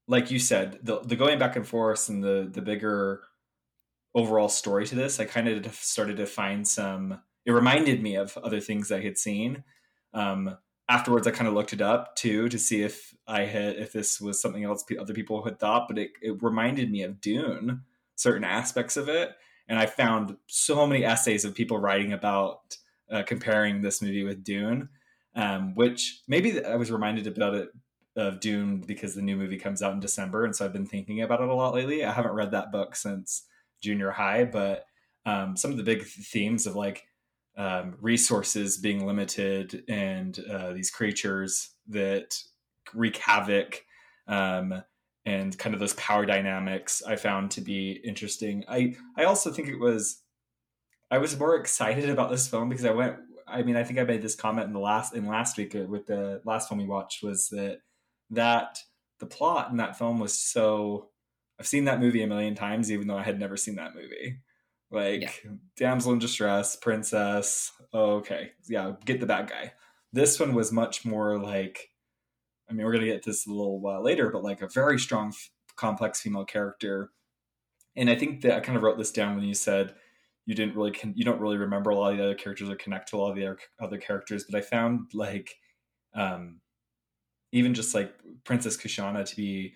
like 0.09 0.31
you 0.31 0.39
said, 0.39 0.81
the 0.83 1.01
the 1.01 1.17
going 1.17 1.39
back 1.39 1.57
and 1.57 1.67
forth 1.67 2.09
and 2.09 2.23
the 2.23 2.49
the 2.51 2.63
bigger 2.63 3.23
overall 4.15 4.49
story 4.49 4.87
to 4.87 4.95
this. 4.95 5.21
I 5.21 5.25
kind 5.25 5.49
of 5.49 5.75
started 5.75 6.17
to 6.19 6.27
find 6.27 6.67
some. 6.67 7.21
It 7.45 7.53
reminded 7.53 8.03
me 8.03 8.17
of 8.17 8.37
other 8.39 8.61
things 8.61 8.91
I 8.91 9.01
had 9.01 9.17
seen. 9.17 9.63
Um, 10.13 10.57
afterwards, 10.89 11.27
I 11.27 11.31
kind 11.31 11.47
of 11.47 11.55
looked 11.55 11.73
it 11.73 11.81
up 11.81 12.17
too 12.17 12.49
to 12.49 12.59
see 12.59 12.83
if 12.83 13.15
I 13.27 13.43
had 13.43 13.77
if 13.77 13.93
this 13.93 14.21
was 14.21 14.41
something 14.41 14.65
else 14.65 14.85
other 14.99 15.15
people 15.15 15.45
had 15.45 15.61
thought. 15.61 15.87
But 15.89 15.99
it 15.99 16.11
it 16.21 16.43
reminded 16.43 16.91
me 16.91 17.03
of 17.03 17.21
Dune, 17.21 17.83
certain 18.17 18.45
aspects 18.45 18.97
of 18.97 19.09
it, 19.09 19.31
and 19.69 19.79
I 19.79 19.87
found 19.87 20.37
so 20.47 20.87
many 20.87 21.05
essays 21.05 21.45
of 21.45 21.55
people 21.55 21.79
writing 21.79 22.13
about 22.13 22.77
uh, 23.11 23.23
comparing 23.23 23.83
this 23.83 24.03
movie 24.03 24.25
with 24.25 24.43
Dune 24.43 24.89
um, 25.37 25.75
which 25.75 26.23
maybe 26.27 26.65
I 26.65 26.75
was 26.77 26.91
reminded 26.91 27.27
about 27.27 27.55
it 27.55 27.69
of 28.17 28.41
Dune 28.41 28.81
because 28.81 29.15
the 29.15 29.23
new 29.23 29.37
movie 29.37 29.59
comes 29.59 29.83
out 29.83 29.93
in 29.93 30.01
December, 30.01 30.45
and 30.45 30.57
so 30.57 30.65
I've 30.65 30.73
been 30.73 30.87
thinking 30.87 31.23
about 31.23 31.41
it 31.41 31.49
a 31.49 31.55
lot 31.55 31.75
lately. 31.75 32.05
I 32.05 32.13
haven't 32.13 32.33
read 32.33 32.51
that 32.51 32.73
book 32.73 32.97
since 32.97 33.45
junior 33.83 34.11
high, 34.11 34.45
but 34.45 34.87
um, 35.27 35.57
some 35.57 35.71
of 35.71 35.77
the 35.77 35.83
big 35.83 36.05
themes 36.05 36.67
of 36.67 36.75
like 36.75 37.07
um, 37.57 37.97
resources 38.01 38.79
being 38.79 39.07
limited 39.07 39.85
and 39.89 40.39
uh, 40.51 40.73
these 40.73 40.91
creatures 40.91 41.71
that 41.89 42.43
wreak 42.95 43.17
havoc 43.19 43.85
um, 44.29 44.83
and 45.25 45.59
kind 45.59 45.75
of 45.75 45.81
those 45.81 45.95
power 45.95 46.25
dynamics 46.25 47.03
I 47.07 47.17
found 47.17 47.51
to 47.53 47.61
be 47.61 48.01
interesting. 48.05 48.65
I 48.69 48.95
I 49.17 49.25
also 49.25 49.51
think 49.51 49.69
it 49.69 49.79
was 49.79 50.23
I 51.11 51.19
was 51.19 51.39
more 51.39 51.57
excited 51.57 52.09
about 52.09 52.31
this 52.31 52.49
film 52.49 52.69
because 52.69 52.85
I 52.85 52.93
went 52.93 53.17
I 53.47 53.63
mean, 53.63 53.77
I 53.77 53.85
think 53.85 53.99
I 53.99 54.05
made 54.05 54.23
this 54.23 54.35
comment 54.35 54.67
in 54.67 54.73
the 54.73 54.81
last 54.81 55.15
in 55.15 55.27
last 55.27 55.57
week 55.57 55.75
uh, 55.75 55.85
with 55.85 56.07
the 56.07 56.41
last 56.45 56.69
film 56.69 56.81
we 56.81 56.87
watched 56.87 57.23
was 57.23 57.49
that 57.49 57.79
that 58.31 58.79
the 59.21 59.27
plot 59.27 59.71
in 59.71 59.77
that 59.79 59.99
film 59.99 60.19
was 60.19 60.37
so. 60.37 61.11
I've 61.59 61.67
seen 61.67 61.85
that 61.85 62.01
movie 62.01 62.23
a 62.23 62.27
million 62.27 62.55
times, 62.55 62.93
even 62.93 63.07
though 63.07 63.17
I 63.17 63.23
had 63.23 63.41
never 63.41 63.57
seen 63.57 63.77
that 63.77 63.95
movie. 63.95 64.41
Like 64.91 65.43
yeah. 65.45 65.53
damsel 65.77 66.13
in 66.13 66.19
distress, 66.19 66.77
princess. 66.77 67.73
Oh, 67.93 68.17
okay, 68.17 68.53
yeah, 68.69 68.93
get 69.05 69.21
the 69.21 69.27
bad 69.27 69.49
guy. 69.49 69.73
This 70.13 70.39
one 70.39 70.55
was 70.55 70.73
much 70.73 71.05
more 71.05 71.39
like. 71.39 71.91
I 72.69 72.73
mean, 72.73 72.85
we're 72.85 72.93
gonna 72.93 73.07
get 73.07 73.25
this 73.25 73.47
a 73.47 73.51
little 73.51 73.81
while 73.81 74.03
later, 74.03 74.31
but 74.31 74.43
like 74.43 74.61
a 74.61 74.69
very 74.69 74.99
strong, 74.99 75.33
complex 75.77 76.21
female 76.21 76.45
character, 76.45 77.13
And 77.95 78.11
I 78.11 78.17
think 78.17 78.41
that 78.43 78.57
I 78.57 78.61
kind 78.61 78.77
of 78.77 78.83
wrote 78.83 78.99
this 78.99 79.13
down 79.13 79.37
when 79.37 79.45
you 79.45 79.55
said 79.55 79.95
you 80.47 80.55
didn't 80.55 80.77
really 80.77 80.93
con- 80.93 81.15
you 81.17 81.25
don't 81.25 81.41
really 81.41 81.57
remember 81.57 81.91
a 81.91 81.97
lot 81.97 82.13
of 82.13 82.19
the 82.19 82.25
other 82.25 82.35
characters 82.35 82.71
or 82.71 82.77
connect 82.77 83.09
to 83.11 83.17
a 83.17 83.19
lot 83.19 83.31
of 83.31 83.37
the 83.37 83.57
other, 83.81 83.99
characters, 83.99 84.45
but 84.49 84.57
I 84.57 84.63
found 84.63 85.11
like 85.13 85.57
um, 86.15 86.61
even 87.53 87.75
just 87.75 87.95
like 87.95 88.15
Princess 88.45 88.77
Kushana 88.77 89.25
to 89.25 89.37
be 89.37 89.75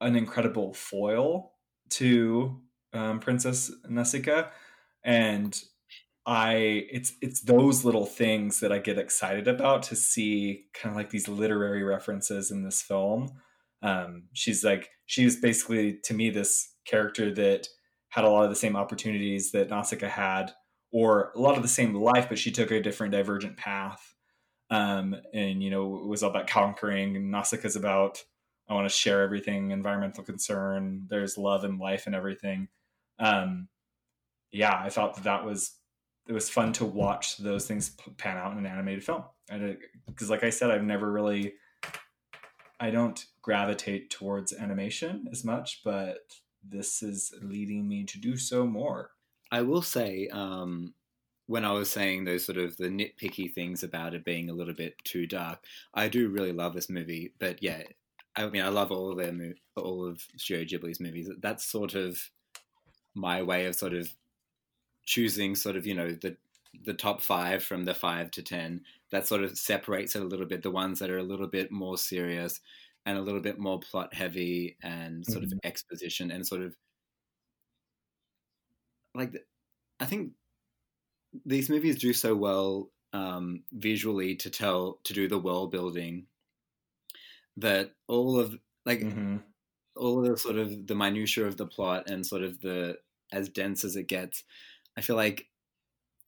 an 0.00 0.16
incredible 0.16 0.74
foil 0.74 1.52
to 1.90 2.60
um, 2.92 3.20
Princess 3.20 3.70
Nausicaa, 3.88 4.48
and 5.04 5.62
I 6.26 6.86
it's 6.90 7.12
it's 7.22 7.40
those 7.42 7.84
little 7.84 8.06
things 8.06 8.58
that 8.60 8.72
I 8.72 8.80
get 8.80 8.98
excited 8.98 9.46
about 9.46 9.84
to 9.84 9.96
see 9.96 10.66
kind 10.74 10.92
of 10.92 10.96
like 10.96 11.10
these 11.10 11.28
literary 11.28 11.84
references 11.84 12.50
in 12.50 12.64
this 12.64 12.82
film. 12.82 13.30
Um, 13.80 14.24
she's 14.32 14.64
like 14.64 14.90
she's 15.06 15.40
basically 15.40 16.00
to 16.04 16.14
me 16.14 16.30
this 16.30 16.74
character 16.84 17.32
that 17.34 17.68
had 18.08 18.24
a 18.24 18.30
lot 18.30 18.44
of 18.44 18.50
the 18.50 18.56
same 18.56 18.76
opportunities 18.76 19.52
that 19.52 19.70
Nausicaa 19.70 20.08
had, 20.08 20.52
or 20.90 21.32
a 21.36 21.40
lot 21.40 21.56
of 21.56 21.62
the 21.62 21.68
same 21.68 21.94
life, 21.94 22.28
but 22.28 22.38
she 22.38 22.50
took 22.50 22.70
a 22.70 22.80
different 22.80 23.12
divergent 23.12 23.56
path. 23.56 24.14
Um, 24.70 25.16
and 25.32 25.62
you 25.62 25.70
know, 25.70 25.96
it 25.96 26.06
was 26.06 26.22
all 26.22 26.30
about 26.30 26.46
conquering. 26.46 27.16
And 27.16 27.30
Nausicaa's 27.30 27.76
about 27.76 28.22
I 28.68 28.74
want 28.74 28.88
to 28.88 28.94
share 28.94 29.22
everything, 29.22 29.70
environmental 29.70 30.24
concern. 30.24 31.06
There's 31.08 31.38
love 31.38 31.64
and 31.64 31.78
life 31.78 32.06
and 32.06 32.14
everything. 32.14 32.68
Um, 33.18 33.68
yeah, 34.52 34.78
I 34.78 34.90
thought 34.90 35.14
that 35.16 35.24
that 35.24 35.44
was 35.44 35.78
it 36.28 36.32
was 36.32 36.50
fun 36.50 36.74
to 36.74 36.84
watch 36.84 37.38
those 37.38 37.66
things 37.66 37.96
pan 38.18 38.36
out 38.36 38.52
in 38.52 38.58
an 38.58 38.66
animated 38.66 39.02
film. 39.02 39.24
Because, 40.06 40.28
like 40.28 40.44
I 40.44 40.50
said, 40.50 40.70
I've 40.70 40.84
never 40.84 41.10
really, 41.10 41.54
I 42.78 42.90
don't 42.90 43.24
gravitate 43.40 44.10
towards 44.10 44.52
animation 44.52 45.26
as 45.32 45.42
much, 45.42 45.80
but 45.82 46.18
this 46.70 47.02
is 47.02 47.32
leading 47.42 47.88
me 47.88 48.04
to 48.04 48.18
do 48.18 48.36
so 48.36 48.66
more. 48.66 49.10
I 49.50 49.62
will 49.62 49.82
say, 49.82 50.28
um, 50.28 50.94
when 51.46 51.64
I 51.64 51.72
was 51.72 51.90
saying 51.90 52.24
those 52.24 52.44
sort 52.44 52.58
of 52.58 52.76
the 52.76 52.88
nitpicky 52.88 53.52
things 53.52 53.82
about 53.82 54.14
it 54.14 54.24
being 54.24 54.50
a 54.50 54.54
little 54.54 54.74
bit 54.74 54.94
too 55.04 55.26
dark, 55.26 55.64
I 55.94 56.08
do 56.08 56.28
really 56.28 56.52
love 56.52 56.74
this 56.74 56.90
movie. 56.90 57.32
But 57.38 57.62
yeah, 57.62 57.82
I 58.36 58.48
mean, 58.48 58.62
I 58.62 58.68
love 58.68 58.92
all 58.92 59.10
of 59.10 59.16
their 59.16 59.54
all 59.74 60.06
of 60.06 60.22
Studio 60.36 60.64
Ghibli's 60.64 61.00
movies. 61.00 61.30
That's 61.40 61.64
sort 61.64 61.94
of 61.94 62.20
my 63.14 63.42
way 63.42 63.66
of 63.66 63.74
sort 63.74 63.94
of 63.94 64.12
choosing 65.06 65.54
sort 65.54 65.76
of 65.76 65.86
you 65.86 65.94
know 65.94 66.12
the 66.12 66.36
the 66.84 66.92
top 66.92 67.22
five 67.22 67.64
from 67.64 67.84
the 67.84 67.94
five 67.94 68.30
to 68.32 68.42
ten. 68.42 68.82
That 69.10 69.26
sort 69.26 69.42
of 69.42 69.56
separates 69.56 70.14
it 70.14 70.22
a 70.22 70.26
little 70.26 70.46
bit. 70.46 70.62
The 70.62 70.70
ones 70.70 70.98
that 70.98 71.10
are 71.10 71.18
a 71.18 71.22
little 71.22 71.46
bit 71.46 71.72
more 71.72 71.96
serious 71.96 72.60
and 73.08 73.16
a 73.16 73.22
little 73.22 73.40
bit 73.40 73.58
more 73.58 73.80
plot 73.80 74.12
heavy 74.12 74.76
and 74.82 75.24
sort 75.24 75.42
mm-hmm. 75.42 75.54
of 75.54 75.60
exposition 75.64 76.30
and 76.30 76.46
sort 76.46 76.60
of 76.60 76.76
like 79.14 79.32
I 79.98 80.04
think 80.04 80.32
these 81.46 81.70
movies 81.70 81.98
do 81.98 82.12
so 82.12 82.36
well 82.36 82.90
um, 83.14 83.62
visually 83.72 84.36
to 84.36 84.50
tell 84.50 84.98
to 85.04 85.14
do 85.14 85.26
the 85.26 85.38
world 85.38 85.70
building 85.70 86.26
that 87.56 87.92
all 88.08 88.38
of 88.38 88.58
like 88.84 89.00
mm-hmm. 89.00 89.38
all 89.96 90.18
of 90.18 90.26
the 90.26 90.36
sort 90.36 90.56
of 90.56 90.86
the 90.86 90.94
minutia 90.94 91.46
of 91.46 91.56
the 91.56 91.66
plot 91.66 92.10
and 92.10 92.26
sort 92.26 92.42
of 92.42 92.60
the 92.60 92.98
as 93.32 93.48
dense 93.48 93.84
as 93.84 93.96
it 93.96 94.06
gets 94.06 94.44
I 94.98 95.00
feel 95.00 95.16
like 95.16 95.46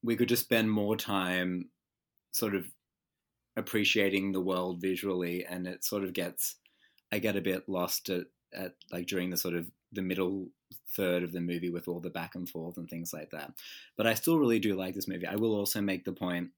we 0.02 0.16
could 0.16 0.30
just 0.30 0.44
spend 0.44 0.70
more 0.70 0.96
time 0.96 1.68
sort 2.32 2.54
of 2.54 2.64
appreciating 3.54 4.32
the 4.32 4.40
world 4.40 4.80
visually 4.80 5.44
and 5.44 5.66
it 5.66 5.84
sort 5.84 6.04
of 6.04 6.14
gets 6.14 6.56
I 7.12 7.18
get 7.18 7.36
a 7.36 7.40
bit 7.40 7.68
lost 7.68 8.08
at, 8.08 8.26
at 8.54 8.74
like 8.92 9.06
during 9.06 9.30
the 9.30 9.36
sort 9.36 9.54
of 9.54 9.70
the 9.92 10.02
middle 10.02 10.48
third 10.96 11.22
of 11.22 11.32
the 11.32 11.40
movie 11.40 11.70
with 11.70 11.88
all 11.88 12.00
the 12.00 12.10
back 12.10 12.34
and 12.34 12.48
forth 12.48 12.76
and 12.76 12.88
things 12.88 13.12
like 13.12 13.30
that. 13.30 13.52
But 13.96 14.06
I 14.06 14.14
still 14.14 14.38
really 14.38 14.58
do 14.58 14.74
like 14.74 14.94
this 14.94 15.08
movie. 15.08 15.26
I 15.26 15.36
will 15.36 15.54
also 15.54 15.80
make 15.80 16.04
the 16.04 16.12
point 16.12 16.50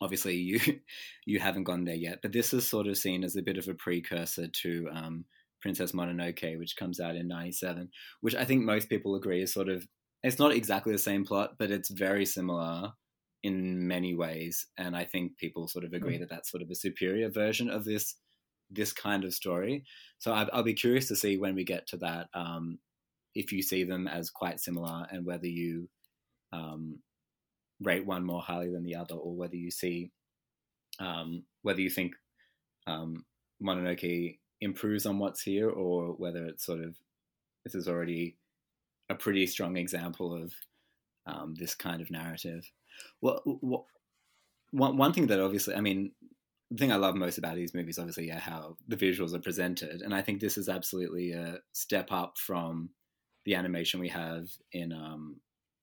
obviously 0.00 0.36
you 0.36 0.60
you 1.26 1.38
haven't 1.38 1.64
gone 1.64 1.84
there 1.84 1.94
yet, 1.94 2.20
but 2.22 2.32
this 2.32 2.52
is 2.52 2.66
sort 2.66 2.86
of 2.86 2.98
seen 2.98 3.24
as 3.24 3.36
a 3.36 3.42
bit 3.42 3.58
of 3.58 3.68
a 3.68 3.74
precursor 3.74 4.48
to 4.48 4.88
um, 4.92 5.24
Princess 5.60 5.92
Mononoke, 5.92 6.58
which 6.58 6.76
comes 6.76 7.00
out 7.00 7.16
in 7.16 7.28
'97, 7.28 7.90
which 8.20 8.34
I 8.34 8.44
think 8.44 8.64
most 8.64 8.88
people 8.88 9.14
agree 9.14 9.42
is 9.42 9.52
sort 9.52 9.68
of 9.68 9.86
it's 10.22 10.38
not 10.38 10.52
exactly 10.52 10.92
the 10.92 10.98
same 10.98 11.24
plot, 11.24 11.54
but 11.58 11.70
it's 11.70 11.90
very 11.90 12.26
similar 12.26 12.92
in 13.42 13.88
many 13.88 14.14
ways, 14.14 14.66
and 14.76 14.96
I 14.96 15.04
think 15.04 15.38
people 15.38 15.68
sort 15.68 15.84
of 15.84 15.92
agree 15.92 16.16
mm. 16.16 16.20
that 16.20 16.30
that's 16.30 16.50
sort 16.50 16.62
of 16.62 16.70
a 16.70 16.74
superior 16.74 17.30
version 17.30 17.70
of 17.70 17.84
this 17.84 18.16
this 18.70 18.92
kind 18.92 19.24
of 19.24 19.34
story. 19.34 19.84
So 20.18 20.32
i 20.32 20.46
will 20.54 20.62
be 20.62 20.74
curious 20.74 21.08
to 21.08 21.16
see 21.16 21.38
when 21.38 21.54
we 21.54 21.64
get 21.64 21.86
to 21.88 21.96
that 21.98 22.28
um, 22.34 22.78
if 23.34 23.52
you 23.52 23.62
see 23.62 23.84
them 23.84 24.06
as 24.06 24.30
quite 24.30 24.60
similar 24.60 25.06
and 25.10 25.24
whether 25.24 25.46
you 25.46 25.88
um, 26.52 26.98
rate 27.80 28.04
one 28.06 28.24
more 28.24 28.42
highly 28.42 28.70
than 28.70 28.84
the 28.84 28.96
other, 28.96 29.14
or 29.14 29.34
whether 29.34 29.56
you 29.56 29.70
see 29.70 30.10
um, 30.98 31.44
whether 31.62 31.80
you 31.80 31.90
think 31.90 32.12
um, 32.86 33.24
Mononoke 33.62 34.38
improves 34.60 35.06
on 35.06 35.18
what's 35.18 35.42
here, 35.42 35.70
or 35.70 36.08
whether 36.12 36.44
it's 36.46 36.66
sort 36.66 36.80
of 36.80 36.96
this 37.64 37.74
is 37.74 37.88
already 37.88 38.36
a 39.08 39.14
pretty 39.14 39.46
strong 39.46 39.76
example 39.76 40.34
of 40.34 40.52
um, 41.26 41.54
this 41.58 41.74
kind 41.74 42.00
of 42.00 42.10
narrative. 42.10 42.70
Well, 43.20 43.42
what, 43.44 43.84
one 44.72 44.96
one 44.96 45.12
thing 45.12 45.26
that 45.28 45.40
obviously, 45.40 45.74
I 45.74 45.80
mean, 45.80 46.12
the 46.70 46.76
thing 46.76 46.92
I 46.92 46.96
love 46.96 47.16
most 47.16 47.38
about 47.38 47.56
these 47.56 47.74
movies, 47.74 47.98
obviously, 47.98 48.28
yeah, 48.28 48.38
how 48.38 48.76
the 48.86 48.96
visuals 48.96 49.34
are 49.34 49.40
presented, 49.40 50.02
and 50.02 50.14
I 50.14 50.22
think 50.22 50.40
this 50.40 50.56
is 50.56 50.68
absolutely 50.68 51.32
a 51.32 51.58
step 51.72 52.12
up 52.12 52.38
from 52.38 52.90
the 53.44 53.54
animation 53.56 54.00
we 54.00 54.08
have 54.08 54.46
in 54.72 54.92
um, 54.92 55.40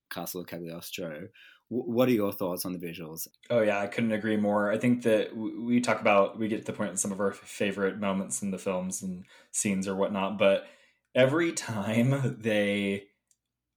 Castle 0.09 0.41
of 0.41 0.47
Cagliostro. 0.47 1.27
W- 1.69 1.91
what 1.91 2.07
are 2.07 2.13
your 2.13 2.31
thoughts 2.31 2.65
on 2.65 2.71
the 2.71 2.79
visuals? 2.79 3.27
Oh 3.49 3.61
yeah, 3.61 3.79
I 3.79 3.87
couldn't 3.87 4.13
agree 4.13 4.37
more. 4.37 4.71
I 4.71 4.77
think 4.77 5.03
that 5.03 5.35
we 5.35 5.81
talk 5.81 5.99
about 5.99 6.39
we 6.39 6.47
get 6.47 6.65
to 6.65 6.71
the 6.71 6.77
point 6.77 6.91
in 6.91 6.97
some 6.97 7.11
of 7.11 7.19
our 7.19 7.33
favorite 7.33 7.99
moments 7.99 8.41
in 8.41 8.51
the 8.51 8.57
films 8.57 9.01
and 9.01 9.25
scenes 9.51 9.87
or 9.87 9.95
whatnot, 9.95 10.37
but 10.37 10.67
every 11.13 11.51
time 11.51 12.37
they 12.41 13.07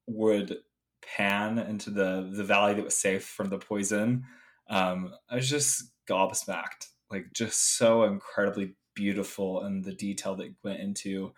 would 0.06 0.58
pan 1.02 1.58
into 1.58 1.90
the 1.90 2.30
the 2.32 2.44
valley 2.44 2.74
that 2.74 2.84
was 2.84 2.96
safe 2.96 3.24
from 3.24 3.48
the 3.48 3.58
poison, 3.58 4.26
um, 4.68 5.12
I 5.28 5.36
was 5.36 5.50
just 5.50 5.92
gobsmacked 6.08 6.86
like 7.10 7.32
just 7.32 7.76
so 7.76 8.04
incredibly 8.04 8.74
beautiful 8.94 9.62
and 9.62 9.84
the 9.84 9.94
detail 9.94 10.34
that 10.36 10.54
went 10.62 10.80
into 10.80 11.32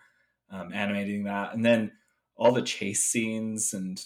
um, 0.49 0.71
animating 0.73 1.23
that. 1.23 1.53
And 1.53 1.65
then 1.65 1.91
all 2.35 2.51
the 2.51 2.61
chase 2.61 3.05
scenes 3.05 3.73
and 3.73 4.03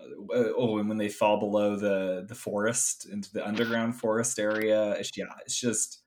uh, 0.00 0.52
oh 0.56 0.78
and 0.78 0.88
when 0.88 0.98
they 0.98 1.08
fall 1.08 1.38
below 1.38 1.76
the 1.76 2.24
the 2.28 2.34
forest 2.34 3.06
into 3.10 3.32
the 3.32 3.46
underground 3.46 3.96
forest 3.96 4.38
area 4.38 4.92
it's, 4.92 5.10
yeah 5.16 5.24
it's 5.44 5.58
just 5.58 6.02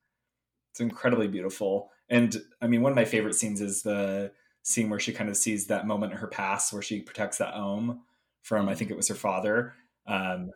it's 0.72 0.80
incredibly 0.80 1.28
beautiful. 1.28 1.92
And 2.10 2.42
i 2.62 2.68
mean 2.68 2.82
one 2.82 2.92
of 2.92 2.96
my 2.96 3.06
favorite 3.06 3.36
scenes 3.36 3.62
is 3.62 3.82
the 3.84 4.32
scene 4.64 4.90
where 4.90 5.00
she 5.00 5.12
kind 5.12 5.30
of 5.30 5.36
sees 5.38 5.68
that 5.68 5.88
moment 5.88 6.14
in 6.14 6.20
her 6.20 6.28
past 6.28 6.72
where 6.72 6.82
she 6.82 7.02
protects 7.02 7.38
that 7.40 7.54
Ohm 7.54 8.02
from 8.44 8.70
i 8.70 8.76
think 8.76 8.92
it 8.92 8.98
was 8.98 9.10
her 9.10 9.16
father. 9.16 9.74
Um 10.08 10.52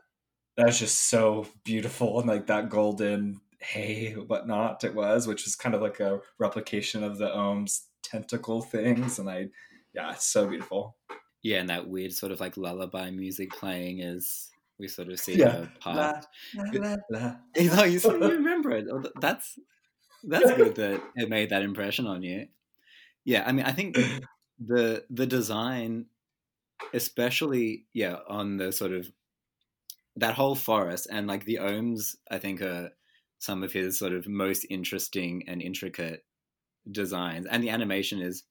that's 0.58 0.80
just 0.80 1.10
so 1.10 1.48
beautiful 1.66 2.20
and 2.20 2.30
like 2.30 2.48
that 2.48 2.70
golden 2.70 3.42
hay 3.66 4.14
whatnot 4.14 4.84
it 4.84 4.94
was 4.94 5.28
which 5.28 5.44
was 5.46 5.56
kind 5.56 5.74
of 5.74 5.82
like 5.82 6.00
a 6.00 6.20
replication 6.38 7.04
of 7.04 7.18
the 7.18 7.36
um, 7.36 7.64
ohm's 7.64 7.88
tentacle 8.04 8.62
things 8.62 9.18
and 9.18 9.30
i 9.30 9.48
yeah 9.94 10.12
it's 10.12 10.26
so 10.26 10.48
beautiful. 10.48 10.96
Yeah 11.42 11.60
and 11.60 11.70
that 11.70 11.88
weird 11.88 12.14
sort 12.14 12.32
of 12.32 12.40
like 12.40 12.58
lullaby 12.58 13.12
music 13.12 13.52
playing 13.52 14.02
as 14.02 14.50
we 14.78 14.88
sort 14.88 15.10
of 15.10 15.20
see 15.20 15.38
yeah. 15.38 15.52
her 15.52 15.72
past. 15.80 16.28
la, 16.56 16.96
la, 17.10 17.36
you 17.56 17.70
know 17.70 17.84
you, 17.84 18.00
you 18.00 18.10
remember 18.20 18.72
it. 18.72 18.88
Oh, 18.92 19.04
that's 19.22 19.58
that's 20.24 20.52
good 20.54 20.76
that 20.76 21.02
it 21.16 21.30
made 21.30 21.52
that 21.52 21.62
impression 21.62 22.08
on 22.08 22.24
you. 22.24 22.48
Yeah 23.24 23.44
i 23.48 23.52
mean 23.52 23.66
i 23.66 23.72
think 23.72 23.98
the 24.60 25.06
the 25.10 25.26
design 25.26 26.06
especially 26.94 27.86
yeah 27.94 28.18
on 28.28 28.58
the 28.58 28.72
sort 28.72 28.92
of 28.92 29.10
that 30.18 30.34
whole 30.34 30.56
forest 30.56 31.08
and 31.12 31.28
like 31.28 31.46
the 31.46 31.60
ohms 31.62 32.16
i 32.30 32.38
think 32.38 32.62
are 32.62 32.92
some 33.40 33.64
of 33.64 33.72
his 33.72 33.98
sort 33.98 34.14
of 34.14 34.28
most 34.28 34.66
interesting 34.70 35.44
and 35.48 35.62
intricate 35.62 36.24
designs. 36.92 37.46
And 37.46 37.64
the 37.64 37.70
animation 37.70 38.22
is, 38.22 38.44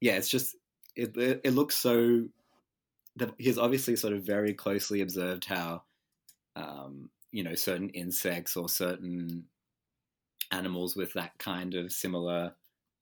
yeah, 0.00 0.14
it's 0.14 0.28
just 0.28 0.56
it 0.96 1.16
it, 1.16 1.54
looks 1.54 1.76
so. 1.76 2.24
he's 3.38 3.58
obviously 3.58 3.96
sort 3.96 4.12
of 4.12 4.24
very 4.24 4.52
closely 4.52 5.00
observed 5.00 5.44
how, 5.44 5.82
um, 6.56 7.08
you 7.30 7.42
know, 7.42 7.54
certain 7.54 7.90
insects 7.90 8.56
or 8.56 8.68
certain 8.68 9.44
animals 10.50 10.96
with 10.96 11.12
that 11.14 11.38
kind 11.38 11.74
of 11.74 11.92
similar 11.92 12.54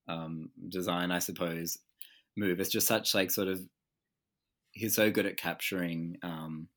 um, 0.09 0.51
design, 0.69 1.11
I 1.11 1.19
suppose, 1.19 1.79
move. 2.37 2.61
It's 2.61 2.71
just 2.71 2.87
such 2.87 3.15
like 3.15 3.31
sort 3.31 3.49
of 3.49 3.61
he's 4.73 4.95
so 4.95 5.11
good 5.11 5.27
at 5.27 5.37
capturing 5.37 6.19
um, 6.23 6.69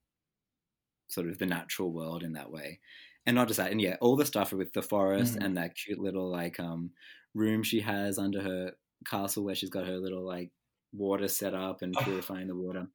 sort 1.10 1.28
of 1.28 1.38
the 1.38 1.46
natural 1.46 1.92
world 1.92 2.24
in 2.24 2.34
that 2.34 2.52
way 2.52 2.80
and 3.25 3.36
not 3.36 3.48
just 3.48 3.58
that, 3.58 3.72
and 3.72 3.82
yeah, 3.82 3.98
all 4.01 4.15
the 4.15 4.25
stuff 4.25 4.51
with 4.53 4.74
the 4.74 4.82
forest 4.82 5.36
mm-hmm. 5.36 5.46
and 5.46 5.58
that 5.58 5.75
cute 5.75 6.00
little 6.00 6.30
like 6.30 6.60
um 6.60 6.92
room 7.34 7.63
she 7.63 7.82
has 7.82 8.18
under 8.20 8.42
her 8.42 8.72
castle 9.06 9.44
where 9.44 9.56
she's 9.56 9.70
got 9.70 9.88
her 9.88 9.98
little 9.98 10.25
like 10.25 10.51
water 10.94 11.27
set 11.27 11.53
up 11.53 11.82
and 11.82 11.96
purifying 11.96 12.48
the 12.48 12.56
water. 12.56 12.88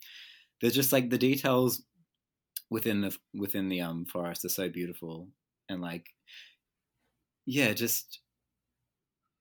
There's 0.60 0.74
just 0.74 0.92
like 0.92 1.10
the 1.10 1.18
details 1.18 1.82
within 2.70 3.00
the 3.00 3.16
within 3.34 3.68
the 3.68 3.80
um 3.80 4.04
forest 4.04 4.44
are 4.44 4.50
so 4.50 4.68
beautiful 4.68 5.28
and 5.68 5.80
like 5.80 6.06
yeah, 7.46 7.72
just 7.72 8.20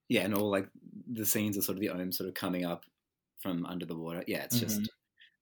yeah, 0.10 0.22
and 0.22 0.34
all 0.34 0.50
like 0.50 0.70
the 1.12 1.26
scenes 1.26 1.58
are 1.58 1.62
sort 1.62 1.78
of 1.78 1.82
the 1.82 1.90
Ohm 1.90 2.12
sort 2.12 2.30
of 2.30 2.36
coming 2.36 2.66
up 2.66 2.86
from 3.42 3.66
under 3.66 3.86
the 3.86 3.98
water. 3.98 4.24
Yeah, 4.28 4.44
it's 4.44 4.60
just 4.60 4.82
Mhm. 4.82 4.88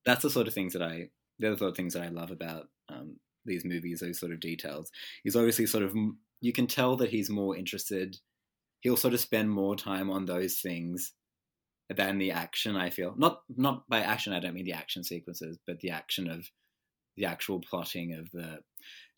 that's 0.04 0.22
the 0.22 0.30
sort 0.30 0.48
of 0.48 0.54
things 0.54 0.72
that 0.72 0.82
I 0.82 1.10
they're 1.38 1.52
the 1.52 1.58
sort 1.58 1.70
of 1.70 1.76
things 1.76 1.94
that 1.94 2.02
I 2.02 2.08
love 2.08 2.30
about 2.30 2.68
um, 2.88 3.20
these 3.46 3.64
movies. 3.64 4.00
Those 4.00 4.18
sort 4.18 4.32
of 4.32 4.40
details. 4.40 4.90
He's 5.22 5.36
obviously 5.36 5.66
sort 5.66 5.84
of 5.84 5.94
you 6.40 6.52
can 6.52 6.66
tell 6.66 6.96
that 6.96 7.10
he's 7.10 7.30
more 7.30 7.56
interested. 7.56 8.16
He'll 8.80 8.96
sort 8.96 9.14
of 9.14 9.20
spend 9.20 9.50
more 9.50 9.74
time 9.76 10.10
on 10.10 10.26
those 10.26 10.60
things 10.60 11.12
than 11.94 12.18
the 12.18 12.32
action. 12.32 12.76
I 12.76 12.90
feel 12.90 13.14
not 13.16 13.42
not 13.56 13.88
by 13.88 14.00
action. 14.00 14.32
I 14.32 14.40
don't 14.40 14.54
mean 14.54 14.64
the 14.64 14.72
action 14.72 15.02
sequences, 15.04 15.58
but 15.66 15.80
the 15.80 15.90
action 15.90 16.28
of 16.28 16.50
the 17.16 17.24
actual 17.26 17.60
plotting 17.60 18.12
of 18.14 18.30
the 18.32 18.58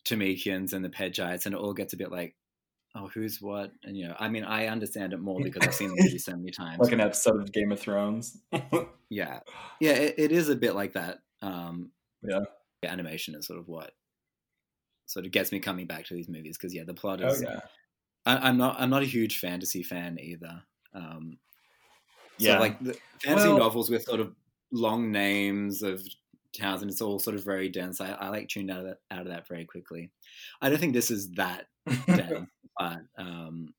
Tolmekians 0.05 0.73
and 0.73 0.83
the 0.85 0.89
Pejites, 0.89 1.45
and 1.45 1.53
it 1.53 1.59
all 1.59 1.73
gets 1.73 1.93
a 1.93 1.97
bit 1.97 2.11
like, 2.11 2.35
oh, 2.95 3.09
who's 3.13 3.41
what? 3.41 3.71
And 3.83 3.97
you 3.97 4.07
know, 4.07 4.15
I 4.19 4.29
mean, 4.29 4.45
I 4.45 4.67
understand 4.67 5.11
it 5.13 5.19
more 5.19 5.39
because 5.43 5.67
I've 5.67 5.73
seen 5.75 5.89
the 5.89 6.01
movie 6.01 6.17
so 6.17 6.31
many 6.35 6.51
times. 6.57 6.79
like 6.79 6.93
an 6.93 7.01
episode 7.01 7.41
of 7.41 7.51
Game 7.51 7.71
of 7.71 7.79
Thrones. 7.79 8.37
Yeah, 9.11 9.39
yeah, 9.81 9.93
it, 9.93 10.15
it 10.19 10.31
is 10.31 10.49
a 10.49 10.55
bit 10.55 10.75
like 10.75 10.93
that. 10.93 11.21
Um, 11.41 11.89
Yeah. 12.21 12.41
animation 12.85 13.33
is 13.33 13.47
sort 13.47 13.57
of 13.57 13.67
what 13.67 13.91
sort 15.09 15.25
of 15.25 15.31
gets 15.31 15.51
me 15.51 15.59
coming 15.59 15.87
back 15.87 16.05
to 16.05 16.13
these 16.13 16.29
movies 16.29 16.57
because 16.57 16.73
yeah, 16.73 16.83
the 16.85 16.93
plot 16.93 17.19
oh 17.23 17.27
is. 17.27 17.41
yeah, 17.41 17.59
I, 18.25 18.37
I'm 18.49 18.57
not. 18.57 18.75
I'm 18.79 18.89
not 18.89 19.01
a 19.01 19.05
huge 19.05 19.39
fantasy 19.39 19.83
fan 19.83 20.17
either. 20.19 20.61
Um, 20.93 21.37
so 22.37 22.47
Yeah. 22.51 22.59
like 22.59 22.79
the 22.79 22.95
fantasy 23.23 23.49
Well- 23.49 23.57
novels 23.57 23.89
with 23.89 24.03
sort 24.03 24.19
of 24.19 24.35
long 24.71 25.11
names 25.11 25.81
of 25.81 26.01
towns 26.57 26.81
and 26.81 26.89
it's 26.91 27.01
all 27.01 27.19
sort 27.19 27.35
of 27.35 27.43
very 27.43 27.69
dense. 27.69 28.01
I, 28.01 28.11
I 28.11 28.29
like 28.29 28.47
tuned 28.49 28.71
out 28.71 28.79
of 28.79 28.85
that 28.85 28.97
out 29.11 29.21
of 29.21 29.27
that 29.27 29.47
very 29.47 29.65
quickly. 29.65 30.11
I 30.61 30.69
don't 30.69 30.79
think 30.79 30.93
this 30.93 31.11
is 31.11 31.31
that 31.31 31.65
dense, 32.07 32.47
but 32.79 32.97
um, 33.17 33.73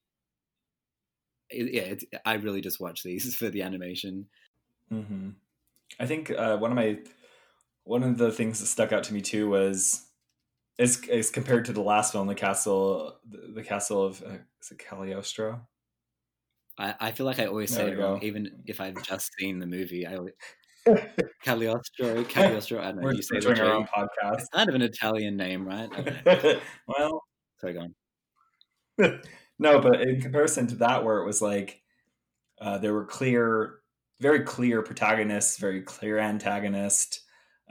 it, 1.49 1.73
yeah, 1.75 1.83
it's, 1.83 2.05
I 2.25 2.35
really 2.35 2.61
just 2.61 2.81
watch 2.81 3.03
these 3.03 3.35
for 3.37 3.51
the 3.51 3.63
animation. 3.63 4.27
hmm 4.89 5.31
I 5.99 6.07
think 6.07 6.31
uh, 6.31 6.57
one 6.59 6.71
of 6.71 6.77
my 6.77 6.99
one 7.85 8.03
of 8.05 8.19
the 8.19 8.31
things 8.31 8.61
that 8.61 8.67
stuck 8.67 8.93
out 8.93 9.03
to 9.05 9.15
me 9.15 9.21
too 9.21 9.49
was 9.51 10.07
is, 10.81 11.05
is 11.05 11.31
compared 11.31 11.67
to 11.67 11.73
the 11.73 11.83
last 11.83 12.13
film, 12.13 12.27
the 12.27 12.35
castle, 12.35 13.19
the, 13.29 13.53
the 13.55 13.63
castle 13.63 14.03
of 14.05 14.23
uh, 14.23 14.39
is 14.63 14.71
it 14.71 14.79
Cagliostro? 14.79 15.61
I, 16.79 16.95
I 16.99 17.13
feel 17.13 17.27
like 17.27 17.39
I 17.39 17.47
always 17.47 17.71
There 17.71 17.87
say 17.87 17.93
it 17.93 17.99
wrong, 17.99 18.19
go. 18.21 18.27
even 18.27 18.63
if 18.67 18.81
I've 18.81 19.03
just 19.03 19.31
seen 19.39 19.59
the 19.59 19.67
movie. 19.67 20.07
I 20.07 20.17
always, 20.17 20.33
Cagliostro, 21.45 22.25
Cagliostro. 22.25 22.81
I 22.81 22.85
don't 22.87 22.97
know. 22.97 23.03
We're 23.03 23.13
You 23.15 23.23
say 23.23 23.41
doing 23.41 23.61
our 23.61 23.73
own 23.75 23.87
podcast. 23.87 24.39
It's 24.39 24.49
kind 24.49 24.69
of 24.69 24.75
an 24.75 24.83
Italian 24.83 25.37
name, 25.37 25.67
right? 25.67 25.91
I 25.93 26.01
don't 26.03 26.45
know. 26.45 26.61
well, 26.87 27.23
Sorry, 27.61 27.75
go 27.75 27.81
on. 27.81 29.21
no, 29.59 29.81
but 29.81 30.01
in 30.01 30.21
comparison 30.21 30.67
to 30.69 30.77
that, 30.77 31.05
where 31.05 31.19
it 31.19 31.27
was 31.27 31.43
like 31.43 31.83
uh, 32.61 32.79
there 32.79 32.95
were 32.95 33.05
clear, 33.05 33.81
very 34.21 34.41
clear 34.41 34.81
protagonists, 34.83 35.59
very 35.59 35.83
clear 35.83 36.19
antagonist, 36.19 37.21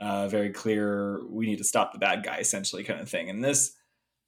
uh, 0.00 0.28
very 0.28 0.50
clear 0.50 1.20
we 1.28 1.46
need 1.46 1.58
to 1.58 1.64
stop 1.64 1.92
the 1.92 1.98
bad 1.98 2.24
guy, 2.24 2.38
essentially 2.38 2.84
kind 2.84 3.00
of 3.00 3.08
thing. 3.08 3.28
And 3.28 3.44
this, 3.44 3.74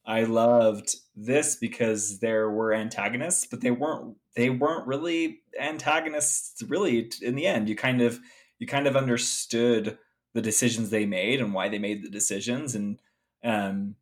I 0.04 0.24
loved 0.24 0.94
this 1.16 1.56
because 1.56 2.18
there 2.20 2.50
were 2.50 2.74
antagonists, 2.74 3.46
but 3.46 3.60
they 3.60 3.70
weren't 3.70 4.16
they 4.36 4.50
weren't 4.50 4.86
really 4.86 5.40
antagonists. 5.58 6.62
Really, 6.62 7.10
in 7.22 7.36
the 7.36 7.46
end, 7.46 7.68
you 7.68 7.76
kind 7.76 8.02
of 8.02 8.20
you 8.58 8.66
kind 8.66 8.86
of 8.86 8.96
understood 8.96 9.98
the 10.34 10.42
decisions 10.42 10.90
they 10.90 11.06
made 11.06 11.40
and 11.40 11.52
why 11.52 11.68
they 11.68 11.78
made 11.78 12.02
the 12.02 12.10
decisions 12.10 12.74
and 12.74 13.00
um 13.44 13.96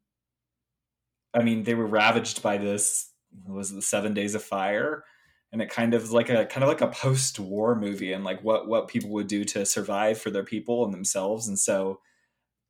I 1.33 1.43
mean, 1.43 1.63
they 1.63 1.75
were 1.75 1.87
ravaged 1.87 2.43
by 2.43 2.59
this. 2.59 3.13
Was 3.47 3.73
the 3.73 3.83
Seven 3.83 4.15
Days 4.15 4.35
of 4.35 4.43
Fire? 4.43 5.05
And 5.53 5.61
it 5.61 5.69
kind 5.69 5.95
of 5.95 6.13
like 6.13 6.31
a 6.31 6.47
kind 6.47 6.63
of 6.63 6.69
like 6.69 6.81
a 6.81 6.87
post-war 6.87 7.75
movie, 7.75 8.13
and 8.13 8.23
like 8.23 8.43
what 8.45 8.69
what 8.69 8.89
people 8.89 9.11
would 9.11 9.27
do 9.27 9.45
to 9.45 9.67
survive 9.67 10.21
for 10.21 10.31
their 10.31 10.45
people 10.45 10.85
and 10.85 10.95
themselves. 10.95 11.49
And 11.49 11.59
so, 11.59 12.01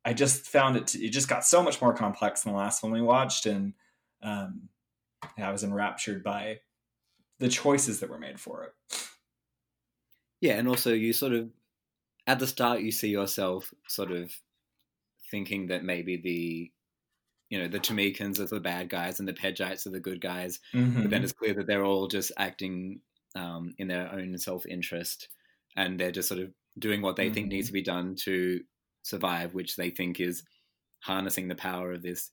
I 0.03 0.13
just 0.13 0.47
found 0.47 0.77
it. 0.77 0.95
It 0.95 1.09
just 1.09 1.27
got 1.29 1.45
so 1.45 1.61
much 1.61 1.81
more 1.81 1.93
complex 1.93 2.41
than 2.41 2.53
the 2.53 2.57
last 2.59 2.81
one 2.81 2.91
we 2.91 3.01
watched, 3.01 3.45
and 3.45 3.73
um, 4.23 4.69
yeah, 5.37 5.49
I 5.49 5.51
was 5.51 5.63
enraptured 5.63 6.23
by 6.23 6.61
the 7.39 7.49
choices 7.49 7.99
that 7.99 8.09
were 8.09 8.19
made 8.19 8.39
for 8.39 8.63
it. 8.63 8.73
Yeah, 10.41 10.53
and 10.53 10.67
also 10.67 10.93
you 10.93 11.13
sort 11.13 11.33
of 11.33 11.49
at 12.25 12.39
the 12.39 12.47
start 12.47 12.81
you 12.81 12.91
see 12.91 13.09
yourself 13.09 13.73
sort 13.87 14.11
of 14.11 14.33
thinking 15.29 15.67
that 15.67 15.83
maybe 15.83 16.17
the 16.17 16.71
you 17.51 17.59
know 17.59 17.67
the 17.67 17.79
Tolmekians 17.79 18.39
are 18.39 18.47
the 18.47 18.59
bad 18.59 18.89
guys 18.89 19.19
and 19.19 19.27
the 19.27 19.33
Pejites 19.33 19.85
are 19.85 19.91
the 19.91 19.99
good 19.99 20.21
guys, 20.21 20.59
Mhm. 20.73 21.03
but 21.03 21.11
then 21.11 21.23
it's 21.23 21.33
clear 21.33 21.53
that 21.53 21.67
they're 21.67 21.85
all 21.85 22.07
just 22.07 22.31
acting 22.37 23.01
um, 23.35 23.73
in 23.77 23.87
their 23.87 24.11
own 24.11 24.35
self 24.39 24.65
interest, 24.65 25.29
and 25.77 25.99
they're 25.99 26.11
just 26.11 26.27
sort 26.27 26.39
of 26.41 26.51
doing 26.79 27.01
what 27.03 27.15
they 27.15 27.29
think 27.29 27.47
Mhm. 27.47 27.51
needs 27.51 27.67
to 27.67 27.73
be 27.73 27.81
done 27.83 28.15
to 28.23 28.63
survive, 29.03 29.53
which 29.53 29.75
they 29.75 29.89
think 29.91 30.19
is 30.19 30.43
harnessing 31.01 31.47
the 31.47 31.55
power 31.55 31.91
of 31.93 32.01
this 32.01 32.31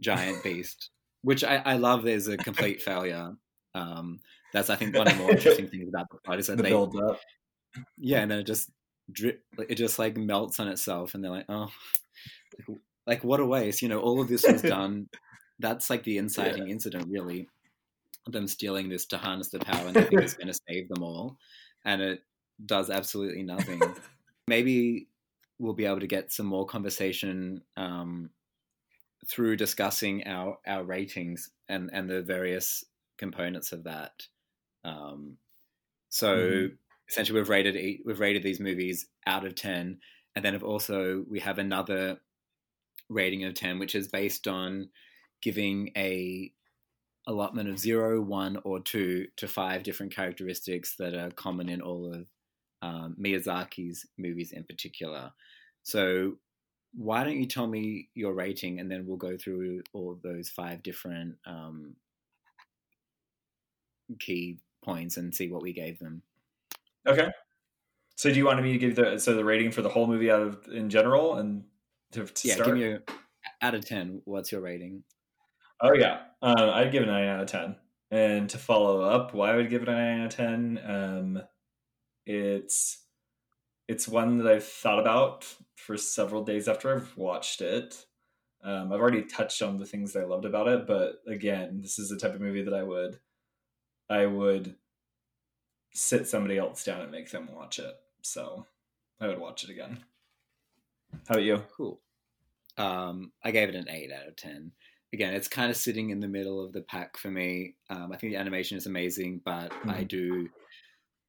giant 0.00 0.42
beast. 0.42 0.90
Which 1.22 1.44
I, 1.44 1.56
I 1.58 1.76
love. 1.76 2.02
There's 2.02 2.28
a 2.28 2.36
complete 2.36 2.82
failure. 2.90 3.36
Um, 3.74 4.18
that's 4.52 4.70
I 4.70 4.76
think 4.76 4.94
one 4.96 5.08
of 5.08 5.14
the 5.16 5.22
more 5.22 5.30
interesting 5.32 5.68
things 5.68 5.88
about 5.88 6.06
the 6.10 6.18
plot 6.24 6.38
is 6.38 6.46
that 6.48 6.56
the 6.56 6.62
they 6.62 6.68
build 6.70 6.94
up. 6.96 7.20
yeah, 7.96 8.20
and 8.20 8.30
then 8.30 8.38
it 8.40 8.44
just 8.46 8.70
drip, 9.10 9.42
it 9.68 9.74
just 9.76 9.98
like 9.98 10.16
melts 10.16 10.60
on 10.60 10.68
itself, 10.68 11.14
and 11.14 11.24
they're 11.24 11.30
like, 11.30 11.46
oh, 11.48 11.70
like, 13.06 13.22
what 13.24 13.40
a 13.40 13.46
waste! 13.46 13.82
You 13.82 13.88
know, 13.88 14.00
all 14.00 14.20
of 14.20 14.28
this 14.28 14.46
was 14.46 14.62
done. 14.76 15.08
That's 15.58 15.90
like 15.90 16.02
the 16.04 16.18
inciting 16.18 16.68
incident, 16.68 17.06
really. 17.08 17.48
Them 18.26 18.48
stealing 18.48 18.88
this 18.88 19.06
to 19.06 19.18
harness 19.18 19.50
the 19.50 19.60
power, 19.60 19.86
and 19.86 19.94
they 19.94 20.04
think 20.04 20.22
it's 20.22 20.34
going 20.34 20.46
to 20.52 20.58
save 20.68 20.88
them 20.88 21.02
all, 21.02 21.36
and 21.84 22.00
it 22.00 22.24
does 22.64 22.90
absolutely 22.90 23.42
nothing. 23.42 23.80
Maybe 24.48 25.08
we'll 25.58 25.74
be 25.74 25.84
able 25.86 26.00
to 26.00 26.06
get 26.06 26.32
some 26.32 26.46
more 26.46 26.66
conversation 26.66 27.62
um, 27.76 28.30
through 29.28 29.56
discussing 29.56 30.26
our 30.26 30.58
our 30.66 30.84
ratings 30.84 31.50
and 31.68 31.90
and 31.92 32.08
the 32.10 32.22
various 32.22 32.84
components 33.16 33.72
of 33.72 33.84
that. 33.84 34.26
Um, 34.84 35.38
so 36.08 36.36
Mhm. 36.36 36.78
essentially, 37.08 37.38
we've 37.40 37.48
rated 37.48 37.76
eight, 37.76 38.02
we've 38.04 38.20
rated 38.20 38.42
these 38.42 38.60
movies 38.60 39.06
out 39.26 39.44
of 39.46 39.54
ten, 39.54 40.00
and 40.34 40.44
then 40.44 40.54
if 40.54 40.62
also 40.62 41.24
we 41.28 41.40
have 41.40 41.58
another 41.58 42.20
rating 43.08 43.44
of 43.44 43.54
ten, 43.54 43.78
which 43.78 43.94
is 43.94 44.08
based 44.08 44.46
on 44.46 44.88
giving 45.42 45.90
a 45.96 46.52
allotment 47.26 47.68
of 47.68 47.78
zero, 47.78 48.20
one, 48.20 48.58
or 48.64 48.80
two 48.80 49.26
to 49.36 49.48
five 49.48 49.82
different 49.82 50.14
characteristics 50.14 50.96
that 50.96 51.14
are 51.14 51.30
common 51.30 51.68
in 51.68 51.80
all 51.80 52.12
of 52.12 52.26
um, 52.82 53.16
Miyazaki's 53.20 54.06
movies 54.18 54.52
in 54.52 54.64
particular. 54.64 55.32
So, 55.82 56.34
why 56.94 57.24
don't 57.24 57.38
you 57.38 57.46
tell 57.46 57.66
me 57.66 58.08
your 58.14 58.34
rating, 58.34 58.80
and 58.80 58.90
then 58.90 59.06
we'll 59.06 59.16
go 59.16 59.36
through 59.36 59.82
all 59.92 60.18
those 60.22 60.48
five 60.48 60.82
different 60.82 61.36
um, 61.46 61.96
key 64.18 64.58
points 64.84 65.16
and 65.16 65.34
see 65.34 65.48
what 65.48 65.62
we 65.62 65.72
gave 65.72 65.98
them. 65.98 66.22
Okay. 67.06 67.28
So 68.16 68.30
do 68.30 68.36
you 68.36 68.44
want 68.44 68.62
me 68.62 68.72
to 68.72 68.78
give 68.78 68.94
the 68.94 69.18
so 69.18 69.34
the 69.34 69.44
rating 69.44 69.72
for 69.72 69.82
the 69.82 69.88
whole 69.88 70.06
movie 70.06 70.30
out 70.30 70.42
of 70.42 70.58
in 70.72 70.88
general 70.88 71.36
and 71.36 71.64
to, 72.14 72.26
to 72.26 72.48
yeah, 72.48 72.54
start? 72.54 72.66
give 72.68 72.76
me 72.76 72.84
a 72.84 73.02
out 73.62 73.74
of 73.74 73.84
ten. 73.84 74.22
What's 74.24 74.52
your 74.52 74.60
rating? 74.60 75.04
Oh 75.80 75.92
yeah, 75.94 76.22
uh, 76.42 76.70
I'd 76.72 76.92
give 76.92 77.02
it 77.02 77.08
a 77.08 77.12
nine 77.12 77.28
out 77.28 77.40
of 77.40 77.48
ten. 77.48 77.76
And 78.10 78.48
to 78.50 78.58
follow 78.58 79.00
up, 79.02 79.34
why 79.34 79.52
I 79.52 79.56
would 79.56 79.70
give 79.70 79.82
it 79.82 79.88
a 79.88 79.92
nine 79.92 80.20
out 80.20 80.26
of 80.26 80.36
ten? 80.36 80.80
Um, 80.84 81.42
it's 82.26 83.04
it's 83.88 84.08
one 84.08 84.38
that 84.38 84.46
I've 84.46 84.64
thought 84.66 85.00
about 85.00 85.46
for 85.76 85.96
several 85.96 86.44
days 86.44 86.68
after 86.68 86.94
I've 86.94 87.16
watched 87.16 87.60
it. 87.60 88.06
Um, 88.62 88.92
I've 88.92 89.00
already 89.00 89.22
touched 89.22 89.60
on 89.60 89.76
the 89.76 89.84
things 89.84 90.12
that 90.12 90.22
I 90.22 90.26
loved 90.26 90.46
about 90.46 90.68
it, 90.68 90.86
but 90.86 91.16
again, 91.28 91.80
this 91.82 91.98
is 91.98 92.08
the 92.08 92.16
type 92.16 92.34
of 92.34 92.40
movie 92.40 92.62
that 92.62 92.72
I 92.72 92.82
would 92.82 93.18
I 94.08 94.26
would 94.26 94.76
sit 95.92 96.26
somebody 96.28 96.58
else 96.58 96.84
down 96.84 97.00
and 97.00 97.10
make 97.10 97.30
them 97.30 97.48
watch 97.54 97.78
it. 97.78 97.94
So 98.22 98.66
I 99.20 99.28
would 99.28 99.38
watch 99.38 99.64
it 99.64 99.70
again. 99.70 100.04
How 101.28 101.34
about 101.34 101.44
you? 101.44 101.62
Cool. 101.76 102.00
Um, 102.76 103.32
I 103.42 103.50
gave 103.50 103.68
it 103.68 103.74
an 103.74 103.88
eight 103.88 104.12
out 104.12 104.28
of 104.28 104.36
ten. 104.36 104.72
Again, 105.12 105.34
it's 105.34 105.48
kind 105.48 105.70
of 105.70 105.76
sitting 105.76 106.10
in 106.10 106.20
the 106.20 106.28
middle 106.28 106.64
of 106.64 106.72
the 106.72 106.82
pack 106.82 107.16
for 107.16 107.30
me. 107.30 107.76
Um, 107.88 108.10
I 108.12 108.16
think 108.16 108.32
the 108.32 108.38
animation 108.38 108.76
is 108.76 108.86
amazing, 108.86 109.42
but 109.44 109.72
I 109.88 110.02
Mhm. 110.02 110.08
do 110.08 110.50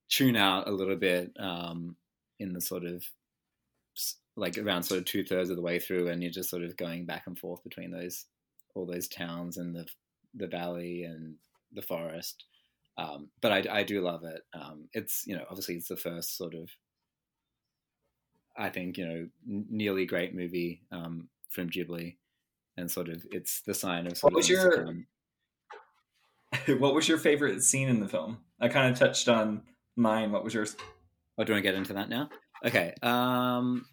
tune 0.10 0.36
out 0.36 0.68
a 0.68 0.72
little 0.72 0.96
bit 0.98 1.34
um, 1.40 1.98
in 2.40 2.54
the 2.54 2.62
sort 2.62 2.86
of 2.86 3.06
like 4.36 4.58
around 4.58 4.84
sort 4.84 5.00
of 5.00 5.06
two 5.06 5.24
thirds 5.24 5.50
of 5.50 5.56
the 5.56 5.62
way 5.62 5.80
through, 5.80 6.10
and 6.10 6.22
you're 6.22 6.32
just 6.32 6.50
sort 6.50 6.64
of 6.64 6.76
going 6.78 7.06
back 7.06 7.28
and 7.28 7.38
forth 7.40 7.64
between 7.64 7.92
those 7.92 8.26
all 8.74 8.86
those 8.86 9.08
towns 9.08 9.58
and 9.58 9.76
the 9.76 9.88
the 10.34 10.48
valley 10.48 11.04
and 11.04 11.38
the 11.72 11.82
forest. 11.82 12.46
Um, 12.98 13.32
but 13.42 13.52
I, 13.52 13.80
I 13.80 13.84
do 13.84 14.02
love 14.02 14.24
it. 14.24 14.42
Um, 14.54 14.90
it's 14.94 15.26
you 15.26 15.36
know 15.36 15.46
obviously 15.50 15.76
it's 15.76 15.88
the 15.88 15.96
first 15.98 16.38
sort 16.38 16.54
of 16.54 16.70
I 18.58 18.70
think 18.70 18.98
you 18.98 19.06
know 19.08 19.30
nearly 19.46 20.06
great 20.06 20.34
movie 20.34 20.82
um, 20.92 21.30
from 21.56 21.70
Ghibli, 21.70 22.18
and 22.78 22.92
sort 22.92 23.10
of 23.10 23.26
it's 23.32 23.62
the 23.62 23.74
sign 23.74 24.06
of. 24.06 24.20
what 24.20 24.34
was 24.34 24.50
your 24.50 24.96
What 26.80 26.94
was 26.94 27.08
your 27.08 27.18
favorite 27.18 27.64
scene 27.64 27.90
in 27.90 28.00
the 28.00 28.08
film? 28.08 28.40
I 28.60 28.68
kind 28.68 28.92
of 28.92 29.00
touched 29.00 29.28
on 29.28 29.64
mine. 29.96 30.32
What 30.32 30.44
was 30.44 30.54
yours? 30.54 30.76
Oh, 31.38 31.44
do 31.44 31.52
you 31.52 31.56
want 31.56 31.66
to 31.66 31.72
get 31.72 31.78
into 31.78 31.94
that 31.94 32.10
now? 32.10 32.30
Okay. 32.66 32.94
Um, 33.02 33.86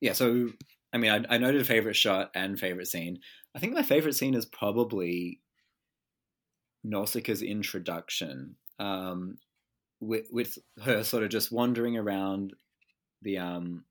yeah. 0.00 0.12
So, 0.12 0.50
I 0.92 0.98
mean, 0.98 1.10
I, 1.10 1.34
I 1.34 1.38
noted 1.38 1.66
favorite 1.66 1.96
shot 1.96 2.30
and 2.34 2.58
favorite 2.58 2.88
scene. 2.88 3.18
I 3.54 3.58
think 3.58 3.74
my 3.74 3.82
favorite 3.82 4.14
scene 4.14 4.34
is 4.34 4.46
probably 4.46 5.40
Nausicaa's 6.84 7.42
introduction, 7.42 8.56
um, 8.78 9.38
with, 10.00 10.26
with 10.30 10.58
her 10.84 11.02
sort 11.04 11.22
of 11.22 11.30
just 11.30 11.52
wandering 11.52 11.96
around 11.96 12.54
the 13.22 13.38
um, 13.38 13.84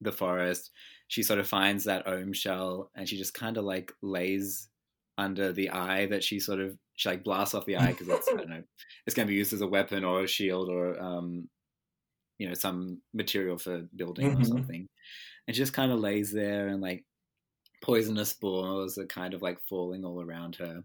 the 0.00 0.12
forest. 0.12 0.70
She 1.08 1.22
sort 1.22 1.38
of 1.40 1.48
finds 1.48 1.84
that 1.84 2.06
ohm 2.06 2.32
shell, 2.32 2.90
and 2.94 3.08
she 3.08 3.16
just 3.16 3.34
kind 3.34 3.56
of 3.56 3.64
like 3.64 3.92
lays 4.02 4.68
under 5.18 5.52
the 5.52 5.70
eye 5.70 6.06
that 6.06 6.24
she 6.24 6.40
sort 6.40 6.60
of 6.60 6.76
she 6.94 7.08
like 7.08 7.24
blasts 7.24 7.54
off 7.54 7.66
the 7.66 7.76
eye 7.76 7.88
because 7.88 8.08
it's 8.08 8.28
I 8.28 8.36
don't 8.36 8.48
know 8.48 8.62
it's 9.06 9.14
going 9.14 9.26
to 9.26 9.30
be 9.30 9.36
used 9.36 9.52
as 9.52 9.60
a 9.60 9.66
weapon 9.66 10.04
or 10.04 10.22
a 10.22 10.26
shield 10.26 10.70
or 10.70 10.98
um, 11.00 11.48
you 12.38 12.48
know 12.48 12.54
some 12.54 13.02
material 13.12 13.58
for 13.58 13.82
building 13.94 14.30
mm-hmm. 14.30 14.42
or 14.42 14.44
something, 14.44 14.88
and 15.46 15.56
she 15.56 15.60
just 15.60 15.74
kind 15.74 15.92
of 15.92 16.00
lays 16.00 16.32
there 16.32 16.68
and 16.68 16.80
like 16.80 17.04
poisonous 17.82 18.30
spores 18.30 18.98
are 18.98 19.06
kind 19.06 19.34
of 19.34 19.42
like 19.42 19.58
falling 19.68 20.04
all 20.04 20.22
around 20.22 20.56
her. 20.56 20.82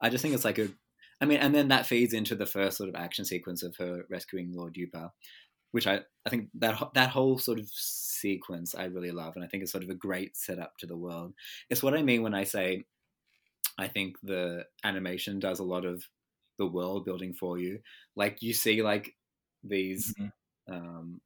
I 0.00 0.10
just 0.10 0.22
think 0.22 0.34
it's 0.34 0.44
like 0.44 0.58
a 0.58 0.68
I 1.20 1.26
mean, 1.26 1.38
and 1.38 1.54
then 1.54 1.68
that 1.68 1.86
feeds 1.86 2.12
into 2.12 2.34
the 2.34 2.46
first 2.46 2.76
sort 2.76 2.88
of 2.88 2.96
action 2.96 3.24
sequence 3.24 3.62
of 3.62 3.76
her 3.76 4.04
rescuing 4.10 4.52
Lord 4.52 4.74
Yupa, 4.74 5.10
which 5.74 5.88
I, 5.88 6.02
I 6.24 6.30
think 6.30 6.50
that 6.60 6.80
that 6.94 7.08
whole 7.08 7.36
sort 7.36 7.58
of 7.58 7.68
sequence 7.68 8.76
I 8.76 8.84
really 8.84 9.10
love, 9.10 9.32
and 9.34 9.44
I 9.44 9.48
think 9.48 9.64
it's 9.64 9.72
sort 9.72 9.82
of 9.82 9.90
a 9.90 9.94
great 9.96 10.36
setup 10.36 10.78
to 10.78 10.86
the 10.86 10.96
world. 10.96 11.34
It's 11.68 11.82
what 11.82 11.94
I 11.94 12.02
mean 12.04 12.22
when 12.22 12.32
I 12.32 12.44
say 12.44 12.84
I 13.76 13.88
think 13.88 14.14
the 14.22 14.66
animation 14.84 15.40
does 15.40 15.58
a 15.58 15.64
lot 15.64 15.84
of 15.84 16.04
the 16.58 16.66
world 16.66 17.04
building 17.04 17.34
for 17.34 17.58
you. 17.58 17.80
Like 18.14 18.40
you 18.40 18.54
see 18.54 18.84
like 18.84 19.16
these, 19.64 20.14
mm-hmm. 20.14 20.72
um, 20.72 21.20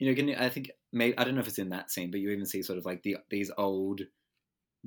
you 0.00 0.12
know, 0.12 0.34
I 0.36 0.48
think 0.48 0.72
maybe 0.92 1.16
I 1.16 1.22
don't 1.22 1.36
know 1.36 1.40
if 1.40 1.46
it's 1.46 1.60
in 1.60 1.68
that 1.68 1.92
scene, 1.92 2.10
but 2.10 2.18
you 2.18 2.30
even 2.30 2.46
see 2.46 2.62
sort 2.62 2.80
of 2.80 2.84
like 2.84 3.04
the 3.04 3.18
these 3.30 3.52
old 3.56 4.00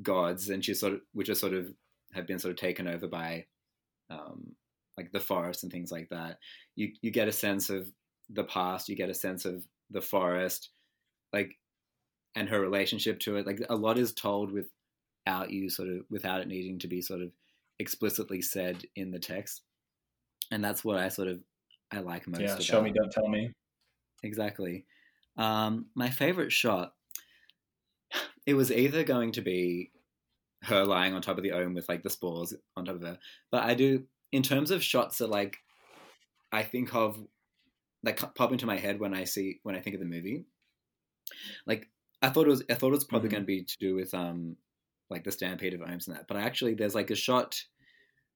gods, 0.01 0.49
and 0.49 0.65
she 0.65 0.73
sort 0.73 0.95
of 0.95 0.99
which 1.13 1.29
are 1.29 1.35
sort 1.35 1.53
of 1.53 1.67
have 2.13 2.27
been 2.27 2.39
sort 2.39 2.51
of 2.51 2.57
taken 2.57 2.89
over 2.89 3.07
by 3.07 3.45
um, 4.09 4.57
like 4.97 5.13
the 5.13 5.21
forest 5.21 5.63
and 5.63 5.71
things 5.71 5.93
like 5.93 6.09
that. 6.09 6.39
You 6.75 6.89
you 7.01 7.09
get 7.09 7.29
a 7.29 7.31
sense 7.31 7.69
of 7.69 7.89
the 8.31 8.43
past. 8.43 8.89
You 8.89 8.95
get 8.95 9.09
a 9.09 9.13
sense 9.13 9.45
of 9.45 9.65
the 9.89 10.01
forest, 10.01 10.69
like, 11.33 11.57
and 12.35 12.49
her 12.49 12.59
relationship 12.59 13.19
to 13.21 13.37
it. 13.37 13.45
Like 13.45 13.61
a 13.69 13.75
lot 13.75 13.97
is 13.97 14.13
told 14.13 14.51
without 14.51 15.51
you 15.51 15.69
sort 15.69 15.89
of 15.89 16.05
without 16.09 16.41
it 16.41 16.47
needing 16.47 16.79
to 16.79 16.87
be 16.87 17.01
sort 17.01 17.21
of 17.21 17.31
explicitly 17.79 18.41
said 18.41 18.83
in 18.95 19.11
the 19.11 19.19
text, 19.19 19.61
and 20.51 20.63
that's 20.63 20.83
what 20.83 20.97
I 20.97 21.09
sort 21.09 21.27
of 21.27 21.43
I 21.91 21.99
like 21.99 22.27
most. 22.27 22.41
Yeah, 22.41 22.59
show 22.59 22.81
me, 22.81 22.91
don't 22.91 23.11
tell 23.11 23.27
me. 23.27 23.51
Exactly. 24.23 24.85
Um, 25.37 25.87
my 25.95 26.09
favorite 26.09 26.51
shot. 26.51 26.93
It 28.45 28.55
was 28.55 28.71
either 28.71 29.03
going 29.03 29.33
to 29.33 29.41
be 29.41 29.91
her 30.63 30.83
lying 30.83 31.13
on 31.13 31.21
top 31.21 31.37
of 31.37 31.43
the 31.43 31.51
ohm 31.51 31.73
with 31.73 31.87
like 31.87 32.03
the 32.03 32.09
spores 32.09 32.53
on 32.75 32.85
top 32.85 32.95
of 32.95 33.01
her. 33.01 33.19
But 33.51 33.63
I 33.63 33.73
do 33.73 34.05
in 34.31 34.43
terms 34.43 34.71
of 34.71 34.83
shots 34.83 35.19
that 35.19 35.29
like 35.29 35.57
I 36.51 36.63
think 36.63 36.93
of 36.95 37.17
like 38.03 38.19
pop 38.35 38.51
into 38.51 38.65
my 38.65 38.77
head 38.77 38.99
when 38.99 39.13
I 39.13 39.23
see 39.25 39.59
when 39.63 39.75
I 39.75 39.79
think 39.79 39.93
of 39.95 39.99
the 39.99 40.05
movie. 40.07 40.45
Like 41.65 41.87
I 42.21 42.29
thought 42.29 42.47
it 42.47 42.51
was 42.51 42.63
I 42.69 42.75
thought 42.75 42.87
it 42.87 42.91
was 42.91 43.03
probably 43.03 43.29
mm-hmm. 43.29 43.35
going 43.35 43.43
to 43.43 43.47
be 43.47 43.63
to 43.63 43.77
do 43.79 43.95
with 43.95 44.13
um 44.13 44.55
like 45.09 45.23
the 45.23 45.31
stampede 45.31 45.73
of 45.73 45.81
ohms 45.81 46.07
and 46.07 46.15
that, 46.15 46.27
but 46.27 46.37
actually 46.37 46.73
there's 46.73 46.95
like 46.95 47.11
a 47.11 47.15
shot 47.15 47.61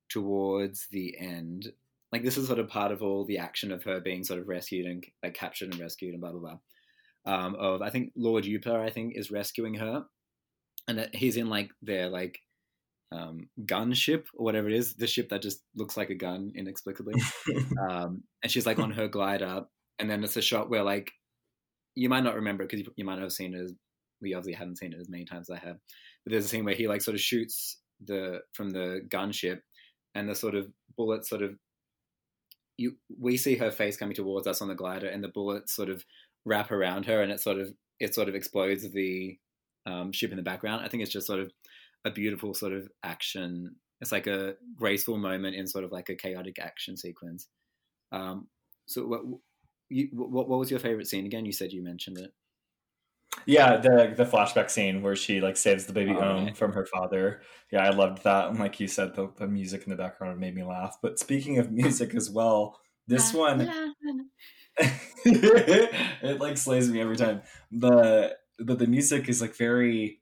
towards 0.10 0.88
the 0.92 1.18
end. 1.18 1.72
Like 2.12 2.24
this 2.24 2.38
is 2.38 2.48
sort 2.48 2.60
of 2.60 2.68
part 2.68 2.92
of 2.92 3.02
all 3.02 3.26
the 3.26 3.38
action 3.38 3.72
of 3.72 3.84
her 3.84 4.00
being 4.00 4.24
sort 4.24 4.40
of 4.40 4.48
rescued 4.48 4.86
and 4.86 5.06
like 5.24 5.34
captured 5.34 5.72
and 5.72 5.80
rescued 5.80 6.14
and 6.14 6.22
blah 6.22 6.32
blah 6.32 6.40
blah. 6.40 6.58
Um, 7.28 7.56
of 7.56 7.82
I 7.82 7.90
think 7.90 8.12
Lord 8.16 8.44
Yupa 8.44 8.76
I 8.76 8.90
think 8.90 9.16
is 9.16 9.32
rescuing 9.32 9.76
her, 9.76 10.06
and 10.88 11.00
that 11.00 11.16
he's 11.16 11.38
in 11.38 11.50
like 11.50 11.72
their 11.82 12.10
like 12.10 12.40
um, 13.12 13.50
gun 13.66 13.94
ship 13.94 14.28
or 14.34 14.46
whatever 14.46 14.68
it 14.68 14.76
is, 14.76 14.96
the 14.96 15.08
ship 15.08 15.30
that 15.30 15.42
just 15.42 15.62
looks 15.76 15.98
like 15.98 16.10
a 16.10 16.16
gun 16.16 16.52
inexplicably. 16.56 17.16
um, 17.90 18.24
and 18.44 18.52
she's 18.52 18.66
like 18.66 18.80
on 18.80 18.92
her 18.92 19.08
glider, 19.08 19.66
and 20.00 20.10
then 20.10 20.24
it's 20.24 20.38
a 20.38 20.42
shot 20.42 20.70
where 20.70 20.84
like 20.84 21.12
you 21.96 22.10
might 22.10 22.24
not 22.24 22.36
remember 22.36 22.64
because 22.64 22.80
you, 22.80 22.92
you, 22.96 23.06
might 23.06 23.16
not 23.16 23.24
have 23.24 23.32
seen 23.32 23.54
it. 23.54 23.62
As, 23.62 23.74
we 24.22 24.34
obviously 24.34 24.54
haven't 24.54 24.78
seen 24.78 24.94
it 24.94 25.00
as 25.00 25.10
many 25.10 25.26
times 25.26 25.50
as 25.50 25.58
I 25.58 25.66
have, 25.66 25.78
but 26.26 26.32
there's 26.32 26.46
a 26.46 26.48
scene 26.48 26.66
where 26.66 26.76
he 26.76 26.88
like 26.88 27.02
sort 27.02 27.16
of 27.16 27.22
shoots 27.22 27.78
the 28.06 28.40
from 28.54 28.72
the 28.72 29.02
gunship, 29.10 29.60
and 30.14 30.28
the 30.28 30.36
sort 30.36 30.56
of 30.56 30.68
bullet 30.98 31.26
sort 31.26 31.42
of 31.42 31.56
you 32.78 32.98
we 33.20 33.38
see 33.38 33.56
her 33.56 33.72
face 33.72 33.98
coming 33.98 34.16
towards 34.16 34.48
us 34.48 34.62
on 34.62 34.68
the 34.68 34.76
glider, 34.76 35.08
and 35.08 35.24
the 35.24 35.30
bullets 35.30 35.76
sort 35.76 35.90
of 35.90 36.04
wrap 36.46 36.72
around 36.72 37.06
her, 37.06 37.22
and 37.22 37.32
it 37.32 37.40
sort 37.40 37.60
of 37.60 37.74
it 38.00 38.14
sort 38.14 38.30
of 38.30 38.36
explodes 38.36 38.90
the 38.92 39.38
um, 39.86 40.12
ship 40.12 40.32
in 40.32 40.38
the 40.38 40.44
background. 40.44 40.84
I 40.84 40.88
think 40.88 41.04
it's 41.04 41.12
just 41.12 41.28
sort 41.28 41.40
of 41.40 41.52
a 42.06 42.12
beautiful 42.12 42.54
sort 42.54 42.74
of 42.74 42.88
action. 43.04 43.76
It's 44.00 44.12
like 44.12 44.28
a 44.28 44.56
graceful 44.76 45.18
moment 45.18 45.56
in 45.56 45.68
sort 45.68 45.84
of 45.84 45.92
like 45.92 46.10
a 46.10 46.16
chaotic 46.16 46.60
action 46.60 46.96
sequence. 46.96 47.48
Um, 48.12 48.48
so 48.86 49.06
what, 49.08 49.22
you, 49.90 50.10
what 50.14 50.48
what 50.48 50.60
was 50.60 50.70
your 50.70 50.80
favorite 50.80 51.08
scene 51.08 51.26
again? 51.26 51.46
You 51.46 51.52
said 51.52 51.74
you 51.74 51.84
mentioned 51.84 52.20
it. 52.20 52.32
Yeah, 53.46 53.78
the 53.78 54.14
the 54.16 54.26
flashback 54.26 54.70
scene 54.70 55.02
where 55.02 55.16
she 55.16 55.42
like 55.42 55.58
saves 55.58 55.86
the 55.86 55.94
baby 55.94 56.12
oh, 56.12 56.22
Ohm 56.22 56.44
okay. 56.44 56.54
from 56.54 56.74
her 56.74 56.86
father. 56.86 57.42
Yeah, 57.72 57.84
I 57.84 57.90
loved 57.90 58.24
that. 58.24 58.50
And 58.50 58.60
like 58.60 58.80
you 58.80 58.88
said, 58.88 59.16
the, 59.16 59.32
the 59.38 59.48
music 59.48 59.84
in 59.84 59.90
the 59.90 59.98
background 59.98 60.40
made 60.40 60.56
me 60.56 60.64
laugh. 60.64 60.98
But 61.02 61.20
speaking 61.20 61.58
of 61.58 61.72
music 61.72 62.16
as 62.16 62.30
well, 62.30 62.80
this 63.08 63.34
one 63.34 63.70
it 65.26 66.40
like 66.40 66.58
slays 66.58 66.90
me 66.90 67.02
every 67.02 67.18
time. 67.18 67.42
The 67.72 68.36
but 68.60 68.80
the 68.80 68.88
music 68.88 69.30
is 69.30 69.42
like 69.42 69.56
very 69.56 70.22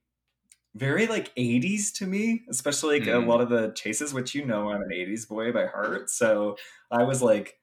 very 0.75 1.05
like 1.07 1.33
80s 1.35 1.93
to 1.95 2.07
me 2.07 2.43
especially 2.49 2.99
like 2.99 3.09
mm. 3.09 3.23
a 3.23 3.25
lot 3.25 3.41
of 3.41 3.49
the 3.49 3.71
chases 3.73 4.13
which 4.13 4.33
you 4.33 4.45
know 4.45 4.69
i'm 4.69 4.81
an 4.81 4.89
80s 4.89 5.27
boy 5.27 5.51
by 5.51 5.67
heart. 5.67 6.09
So 6.09 6.57
i 6.91 7.03
was 7.03 7.21
like 7.21 7.59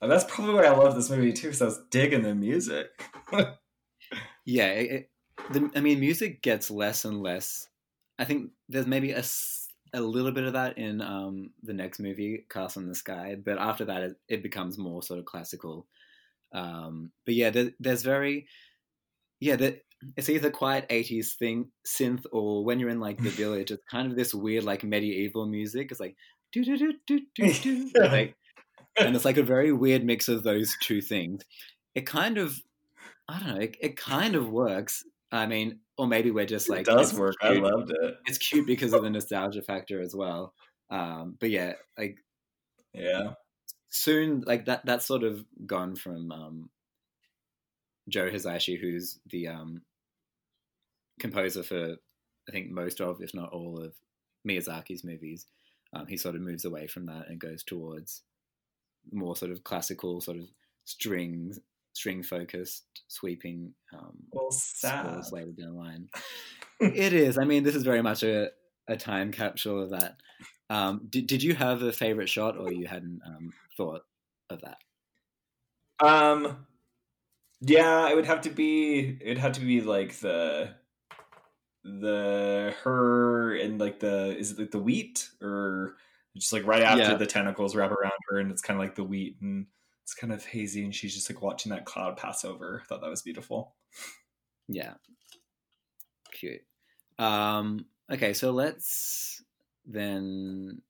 that's 0.00 0.24
probably 0.24 0.54
why 0.54 0.64
i 0.64 0.76
love 0.76 0.94
this 0.94 1.10
movie 1.10 1.32
too 1.32 1.48
because 1.48 1.62
i 1.62 1.66
was 1.66 1.80
digging 1.90 2.22
the 2.22 2.34
music. 2.34 2.88
Yeah 4.48 4.68
it, 4.68 5.10
the, 5.50 5.68
i 5.74 5.80
mean 5.80 5.98
music 5.98 6.40
gets 6.40 6.70
less 6.70 7.04
and 7.04 7.20
less. 7.20 7.68
I 8.16 8.24
think 8.24 8.52
there's 8.68 8.86
maybe 8.86 9.10
a, 9.10 9.24
a 9.92 10.00
little 10.00 10.30
bit 10.30 10.44
of 10.44 10.52
that 10.52 10.78
in 10.78 11.02
um, 11.02 11.50
the 11.64 11.72
next 11.72 11.98
movie 11.98 12.46
castle 12.48 12.82
in 12.82 12.88
the 12.88 12.94
sky 12.94 13.36
but 13.44 13.58
after 13.58 13.84
that 13.86 14.02
it, 14.02 14.16
it 14.28 14.42
becomes 14.44 14.78
more 14.78 15.02
sort 15.02 15.18
of 15.18 15.24
classical. 15.24 15.88
Um, 16.52 17.10
but 17.24 17.34
yeah 17.34 17.50
there, 17.50 17.70
there's 17.80 18.02
very 18.02 18.46
yeah, 19.40 19.56
it's 20.16 20.28
either 20.28 20.50
quiet 20.50 20.88
80s 20.88 21.34
thing 21.38 21.70
synth 21.86 22.24
or 22.32 22.64
when 22.64 22.78
you're 22.78 22.90
in 22.90 23.00
like 23.00 23.18
the 23.18 23.30
village, 23.42 23.70
it's 23.70 23.82
kind 23.90 24.10
of 24.10 24.16
this 24.16 24.34
weird 24.34 24.64
like 24.64 24.84
medieval 24.84 25.46
music. 25.46 25.90
It's 25.90 26.00
like 26.00 26.16
do 26.52 26.64
do 26.64 26.76
do 26.76 26.94
do 27.06 27.20
do 27.34 27.52
do, 27.62 27.90
like, 27.94 28.36
and 28.98 29.14
it's 29.14 29.24
like 29.24 29.36
a 29.36 29.42
very 29.42 29.72
weird 29.72 30.04
mix 30.04 30.28
of 30.28 30.42
those 30.42 30.74
two 30.82 31.00
things. 31.00 31.42
It 31.94 32.06
kind 32.06 32.38
of, 32.38 32.60
I 33.28 33.38
don't 33.38 33.54
know, 33.54 33.60
it, 33.60 33.76
it 33.80 33.96
kind 33.96 34.34
of 34.34 34.50
works. 34.50 35.02
I 35.32 35.46
mean, 35.46 35.80
or 35.98 36.06
maybe 36.06 36.30
we're 36.30 36.46
just 36.46 36.68
like 36.68 36.80
it 36.80 36.86
does 36.86 37.14
work. 37.14 37.34
Cute. 37.40 37.56
I 37.56 37.60
loved 37.60 37.90
it. 37.90 38.16
It's 38.26 38.38
cute 38.38 38.66
because 38.66 38.92
of 38.92 39.02
the 39.02 39.10
nostalgia 39.10 39.62
factor 39.62 40.00
as 40.00 40.14
well. 40.14 40.54
Um, 40.90 41.36
but 41.40 41.50
yeah, 41.50 41.72
like 41.98 42.18
yeah, 42.94 43.32
soon 43.88 44.44
like 44.46 44.66
that 44.66 44.86
that's 44.86 45.06
sort 45.06 45.24
of 45.24 45.44
gone 45.66 45.96
from 45.96 46.30
um 46.30 46.70
Joe 48.08 48.30
Hisaishi, 48.30 48.78
who's 48.80 49.18
the 49.30 49.48
um, 49.48 49.82
composer 51.18 51.62
for 51.62 51.96
I 52.48 52.52
think 52.52 52.70
most 52.70 53.00
of, 53.00 53.20
if 53.20 53.34
not 53.34 53.52
all, 53.52 53.82
of 53.82 53.94
Miyazaki's 54.48 55.04
movies. 55.04 55.46
Um, 55.92 56.06
he 56.06 56.16
sort 56.16 56.34
of 56.34 56.40
moves 56.40 56.64
away 56.64 56.86
from 56.86 57.06
that 57.06 57.28
and 57.28 57.40
goes 57.40 57.62
towards 57.62 58.22
more 59.12 59.36
sort 59.36 59.52
of 59.52 59.64
classical, 59.64 60.20
sort 60.20 60.36
of 60.36 60.44
strings, 60.84 61.58
string 61.92 62.22
focused, 62.22 62.84
sweeping 63.08 63.72
um, 63.92 64.16
well, 64.32 64.50
scores 64.50 65.32
later 65.32 65.52
down 65.52 65.74
the 65.74 65.78
line. 65.78 66.08
it 66.80 67.12
is. 67.12 67.38
I 67.38 67.44
mean, 67.44 67.62
this 67.62 67.74
is 67.74 67.82
very 67.82 68.02
much 68.02 68.22
a, 68.22 68.50
a 68.88 68.96
time 68.96 69.32
capsule 69.32 69.82
of 69.82 69.90
that. 69.90 70.16
Um, 70.68 71.06
did, 71.08 71.26
did 71.26 71.42
you 71.42 71.54
have 71.54 71.82
a 71.82 71.92
favorite 71.92 72.28
shot, 72.28 72.56
or 72.58 72.72
you 72.72 72.86
hadn't 72.86 73.20
um, 73.24 73.52
thought 73.76 74.02
of 74.50 74.60
that? 74.62 74.78
Um, 76.04 76.66
yeah, 77.60 78.08
it 78.10 78.16
would 78.16 78.26
have 78.26 78.42
to 78.42 78.50
be. 78.50 79.16
It'd 79.20 79.38
have 79.38 79.52
to 79.52 79.60
be 79.60 79.80
like 79.80 80.18
the 80.18 80.74
the 82.00 82.74
her 82.82 83.54
and 83.56 83.80
like 83.80 84.00
the 84.00 84.36
is 84.36 84.52
it 84.52 84.58
like 84.58 84.70
the 84.70 84.78
wheat 84.78 85.30
or 85.40 85.96
just 86.36 86.52
like 86.52 86.66
right 86.66 86.82
after 86.82 87.02
yeah. 87.02 87.14
the 87.14 87.26
tentacles 87.26 87.76
wrap 87.76 87.90
around 87.90 88.12
her 88.28 88.38
and 88.38 88.50
it's 88.50 88.62
kind 88.62 88.78
of 88.78 88.84
like 88.84 88.94
the 88.94 89.04
wheat 89.04 89.36
and 89.40 89.66
it's 90.02 90.14
kind 90.14 90.32
of 90.32 90.44
hazy 90.44 90.84
and 90.84 90.94
she's 90.94 91.14
just 91.14 91.30
like 91.30 91.42
watching 91.42 91.70
that 91.70 91.84
cloud 91.84 92.16
pass 92.16 92.44
over. 92.44 92.80
I 92.82 92.86
thought 92.86 93.00
that 93.00 93.10
was 93.10 93.22
beautiful. 93.22 93.74
Yeah. 94.68 94.94
Cute. 96.32 96.62
Um, 97.18 97.86
okay, 98.12 98.32
so 98.32 98.50
let's 98.50 99.42
then 99.86 100.82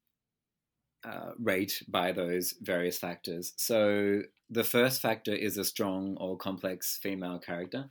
uh, 1.04 1.30
rate 1.38 1.82
by 1.88 2.12
those 2.12 2.54
various 2.60 2.98
factors. 2.98 3.52
So 3.56 4.22
the 4.50 4.64
first 4.64 5.00
factor 5.00 5.32
is 5.32 5.56
a 5.56 5.64
strong 5.64 6.16
or 6.18 6.36
complex 6.36 6.98
female 7.00 7.38
character. 7.38 7.88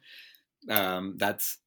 Um, 0.70 1.16
that's 1.18 1.58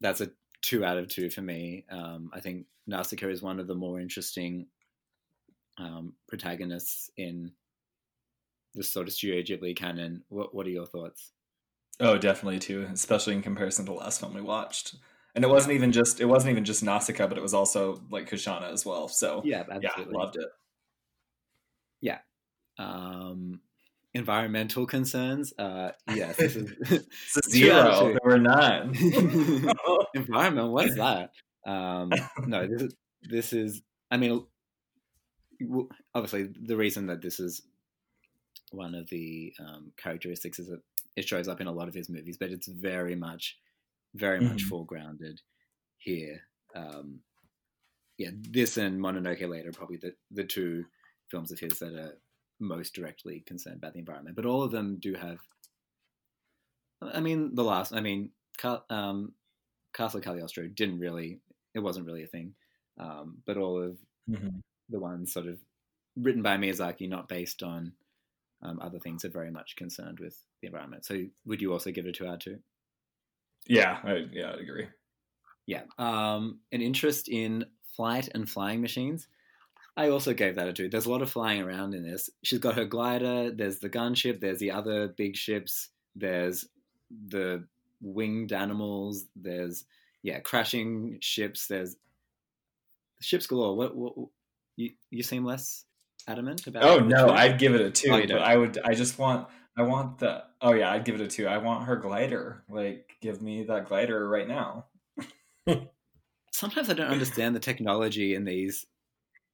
that's 0.00 0.20
a 0.20 0.30
two 0.62 0.84
out 0.84 0.98
of 0.98 1.08
two 1.08 1.30
for 1.30 1.42
me. 1.42 1.84
Um, 1.90 2.30
I 2.32 2.40
think 2.40 2.66
Nausicaa 2.86 3.28
is 3.28 3.42
one 3.42 3.60
of 3.60 3.66
the 3.66 3.74
more 3.74 4.00
interesting 4.00 4.66
um, 5.78 6.14
protagonists 6.28 7.10
in 7.16 7.52
the 8.74 8.82
sort 8.82 9.08
of 9.08 9.14
Studio 9.14 9.42
Ghibli 9.42 9.76
canon. 9.76 10.22
What 10.28 10.54
What 10.54 10.66
are 10.66 10.70
your 10.70 10.86
thoughts? 10.86 11.32
Oh, 12.00 12.16
definitely 12.16 12.60
too, 12.60 12.88
especially 12.92 13.34
in 13.34 13.42
comparison 13.42 13.84
to 13.86 13.92
the 13.92 13.98
last 13.98 14.20
film 14.20 14.34
we 14.34 14.40
watched. 14.40 14.96
And 15.34 15.44
it 15.44 15.48
wasn't 15.48 15.74
even 15.74 15.92
just 15.92 16.20
it 16.20 16.24
wasn't 16.24 16.52
even 16.52 16.64
just 16.64 16.82
Nausicaa, 16.82 17.26
but 17.26 17.38
it 17.38 17.42
was 17.42 17.54
also 17.54 18.02
like 18.10 18.28
Kushana 18.28 18.72
as 18.72 18.84
well. 18.84 19.08
So 19.08 19.42
yeah, 19.44 19.64
absolutely. 19.70 20.12
yeah, 20.12 20.18
loved 20.18 20.36
it. 20.36 20.48
Yeah. 22.00 22.18
Um, 22.78 23.60
environmental 24.14 24.86
concerns. 24.86 25.52
Uh, 25.58 25.90
yes, 26.14 26.36
this 26.36 26.56
is, 26.56 26.72
zero. 27.48 28.12
There 28.12 28.20
were 28.24 28.38
none. 28.38 28.94
Environment. 30.14 30.70
What's 30.70 30.96
that? 30.96 31.30
Um, 31.66 32.10
no, 32.46 32.66
this 32.66 32.82
is 32.82 32.94
this 33.22 33.52
is. 33.52 33.82
I 34.10 34.16
mean, 34.16 34.44
obviously, 36.14 36.48
the 36.60 36.76
reason 36.76 37.06
that 37.06 37.20
this 37.20 37.40
is 37.40 37.62
one 38.70 38.94
of 38.94 39.08
the 39.10 39.52
um, 39.60 39.92
characteristics 39.96 40.58
is 40.58 40.68
that 40.68 40.80
it 41.16 41.28
shows 41.28 41.48
up 41.48 41.60
in 41.60 41.66
a 41.66 41.72
lot 41.72 41.88
of 41.88 41.94
his 41.94 42.08
movies, 42.08 42.36
but 42.38 42.50
it's 42.50 42.68
very 42.68 43.14
much, 43.14 43.58
very 44.14 44.40
much 44.40 44.64
mm-hmm. 44.64 44.74
foregrounded 44.74 45.38
here. 45.98 46.40
Um, 46.74 47.20
yeah, 48.16 48.30
this 48.50 48.76
and 48.76 49.00
Mononoke 49.00 49.48
later 49.48 49.72
probably 49.72 49.96
the 49.96 50.14
the 50.30 50.44
two 50.44 50.84
films 51.30 51.52
of 51.52 51.58
his 51.58 51.78
that 51.78 51.94
are 51.94 52.18
most 52.60 52.94
directly 52.94 53.42
concerned 53.46 53.76
about 53.76 53.92
the 53.92 54.00
environment. 54.00 54.36
But 54.36 54.46
all 54.46 54.62
of 54.62 54.70
them 54.70 54.98
do 55.00 55.14
have. 55.14 55.38
I 57.00 57.20
mean, 57.20 57.54
the 57.54 57.64
last. 57.64 57.92
I 57.92 58.00
mean, 58.00 58.30
um, 58.90 59.32
Castle 59.94 60.20
Cagliostro 60.20 60.68
didn't 60.68 60.98
really. 60.98 61.40
It 61.74 61.80
wasn't 61.80 62.06
really 62.06 62.24
a 62.24 62.28
thing. 62.28 62.54
Um, 62.98 63.38
but 63.46 63.56
all 63.56 63.80
of 63.80 63.96
mm-hmm. 64.28 64.58
the 64.88 64.98
ones 64.98 65.32
sort 65.32 65.46
of 65.46 65.58
written 66.16 66.42
by 66.42 66.56
Miyazaki, 66.56 67.08
not 67.08 67.28
based 67.28 67.62
on 67.62 67.92
um, 68.62 68.80
other 68.82 68.98
things, 68.98 69.24
are 69.24 69.30
very 69.30 69.50
much 69.50 69.76
concerned 69.76 70.18
with 70.18 70.36
the 70.60 70.66
environment. 70.66 71.04
So, 71.04 71.24
would 71.46 71.62
you 71.62 71.72
also 71.72 71.90
give 71.90 72.06
it 72.06 72.10
a 72.10 72.12
two 72.12 72.26
out 72.26 72.34
of 72.34 72.40
two? 72.40 72.58
Yeah, 73.66 73.98
I, 74.02 74.26
yeah, 74.32 74.50
I 74.50 74.60
agree. 74.60 74.88
Yeah, 75.66 75.82
um, 75.98 76.60
an 76.72 76.80
interest 76.80 77.28
in 77.28 77.66
flight 77.94 78.28
and 78.34 78.48
flying 78.48 78.80
machines. 78.80 79.28
I 79.98 80.10
also 80.10 80.32
gave 80.32 80.54
that 80.54 80.68
a 80.68 80.72
two. 80.72 80.88
There's 80.88 81.06
a 81.06 81.10
lot 81.10 81.22
of 81.22 81.30
flying 81.30 81.60
around 81.60 81.92
in 81.92 82.04
this. 82.04 82.30
She's 82.44 82.60
got 82.60 82.76
her 82.76 82.84
glider. 82.84 83.50
There's 83.50 83.80
the 83.80 83.90
gunship. 83.90 84.38
There's 84.38 84.60
the 84.60 84.70
other 84.70 85.08
big 85.08 85.34
ships. 85.34 85.88
There's 86.14 86.66
the 87.10 87.64
winged 88.00 88.52
animals. 88.52 89.24
There's 89.34 89.86
yeah, 90.22 90.38
crashing 90.38 91.18
ships. 91.20 91.66
There's 91.66 91.96
ships 93.20 93.48
galore. 93.48 93.76
What, 93.76 93.96
what, 93.96 94.16
what 94.16 94.28
you 94.76 94.90
you 95.10 95.24
seem 95.24 95.44
less 95.44 95.84
adamant 96.28 96.68
about? 96.68 96.84
Oh 96.84 97.00
no, 97.00 97.30
I'd 97.30 97.58
give 97.58 97.74
it 97.74 97.80
a 97.80 97.90
two. 97.90 98.12
Oh, 98.12 98.20
but 98.24 98.42
I 98.42 98.56
would. 98.56 98.78
I 98.84 98.94
just 98.94 99.18
want. 99.18 99.48
I 99.76 99.82
want 99.82 100.20
the. 100.20 100.44
Oh 100.62 100.74
yeah, 100.74 100.92
I'd 100.92 101.04
give 101.04 101.16
it 101.16 101.20
a 101.22 101.26
two. 101.26 101.48
I 101.48 101.58
want 101.58 101.86
her 101.86 101.96
glider. 101.96 102.62
Like, 102.68 103.16
give 103.20 103.42
me 103.42 103.64
that 103.64 103.88
glider 103.88 104.28
right 104.28 104.46
now. 104.46 104.86
Sometimes 106.52 106.88
I 106.88 106.92
don't 106.92 107.10
understand 107.10 107.56
the 107.56 107.60
technology 107.60 108.36
in 108.36 108.44
these 108.44 108.86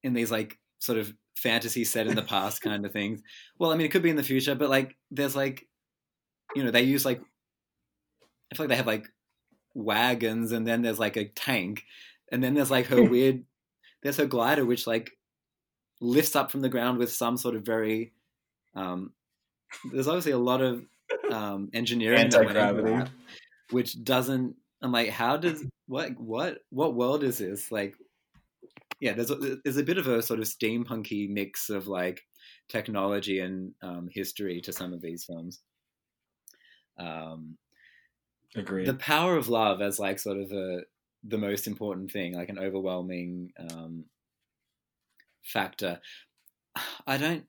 in 0.04 0.12
these 0.12 0.30
like 0.30 0.58
sort 0.78 0.98
of 0.98 1.12
fantasy 1.36 1.82
set 1.82 2.06
in 2.06 2.14
the 2.14 2.22
past 2.22 2.62
kind 2.62 2.86
of 2.86 2.92
things. 2.92 3.22
Well, 3.58 3.72
I 3.72 3.76
mean, 3.76 3.86
it 3.86 3.90
could 3.90 4.02
be 4.02 4.10
in 4.10 4.16
the 4.16 4.22
future, 4.22 4.54
but 4.54 4.70
like, 4.70 4.96
there's 5.10 5.34
like, 5.34 5.66
you 6.54 6.62
know, 6.62 6.70
they 6.70 6.82
use 6.82 7.04
like, 7.04 7.20
I 8.52 8.54
feel 8.54 8.64
like 8.64 8.68
they 8.68 8.76
have 8.76 8.86
like 8.86 9.08
wagons, 9.74 10.52
and 10.52 10.66
then 10.66 10.82
there's 10.82 11.00
like 11.00 11.16
a 11.16 11.24
tank, 11.24 11.84
and 12.30 12.44
then 12.44 12.54
there's 12.54 12.70
like 12.70 12.86
her 12.86 13.02
weird, 13.10 13.42
there's 14.02 14.18
her 14.18 14.26
glider, 14.26 14.64
which 14.64 14.86
like 14.86 15.10
lifts 16.00 16.36
up 16.36 16.50
from 16.50 16.60
the 16.60 16.68
ground 16.68 16.98
with 16.98 17.10
some 17.10 17.36
sort 17.36 17.56
of 17.56 17.62
very, 17.62 18.12
um, 18.76 19.12
there's 19.90 20.06
obviously 20.06 20.32
a 20.32 20.38
lot 20.38 20.60
of 20.60 20.84
um, 21.32 21.70
engineering 21.74 22.20
anti-gravity, 22.20 23.10
which 23.70 24.04
doesn't. 24.04 24.54
I'm 24.82 24.92
like, 24.92 25.08
how 25.08 25.38
does 25.38 25.64
what 25.86 26.20
what 26.20 26.58
what 26.68 26.94
world 26.94 27.24
is 27.24 27.38
this? 27.38 27.72
Like, 27.72 27.96
yeah, 29.00 29.12
there's 29.12 29.30
a, 29.30 29.56
there's 29.64 29.76
a 29.76 29.82
bit 29.82 29.98
of 29.98 30.06
a 30.06 30.22
sort 30.22 30.40
of 30.40 30.46
steampunky 30.46 31.28
mix 31.28 31.70
of 31.70 31.86
like 31.86 32.22
technology 32.68 33.40
and 33.40 33.74
um, 33.82 34.08
history 34.12 34.60
to 34.62 34.72
some 34.72 34.92
of 34.92 35.00
these 35.00 35.24
films. 35.24 35.60
Um, 36.98 37.58
Agree. 38.56 38.84
The 38.84 38.94
power 38.94 39.36
of 39.36 39.48
love 39.48 39.82
as 39.82 39.98
like 39.98 40.18
sort 40.18 40.38
of 40.38 40.52
a 40.52 40.82
the 41.24 41.38
most 41.38 41.66
important 41.66 42.10
thing, 42.12 42.34
like 42.34 42.50
an 42.50 42.58
overwhelming 42.58 43.52
um, 43.58 44.04
factor. 45.42 46.00
I 47.06 47.16
don't, 47.16 47.44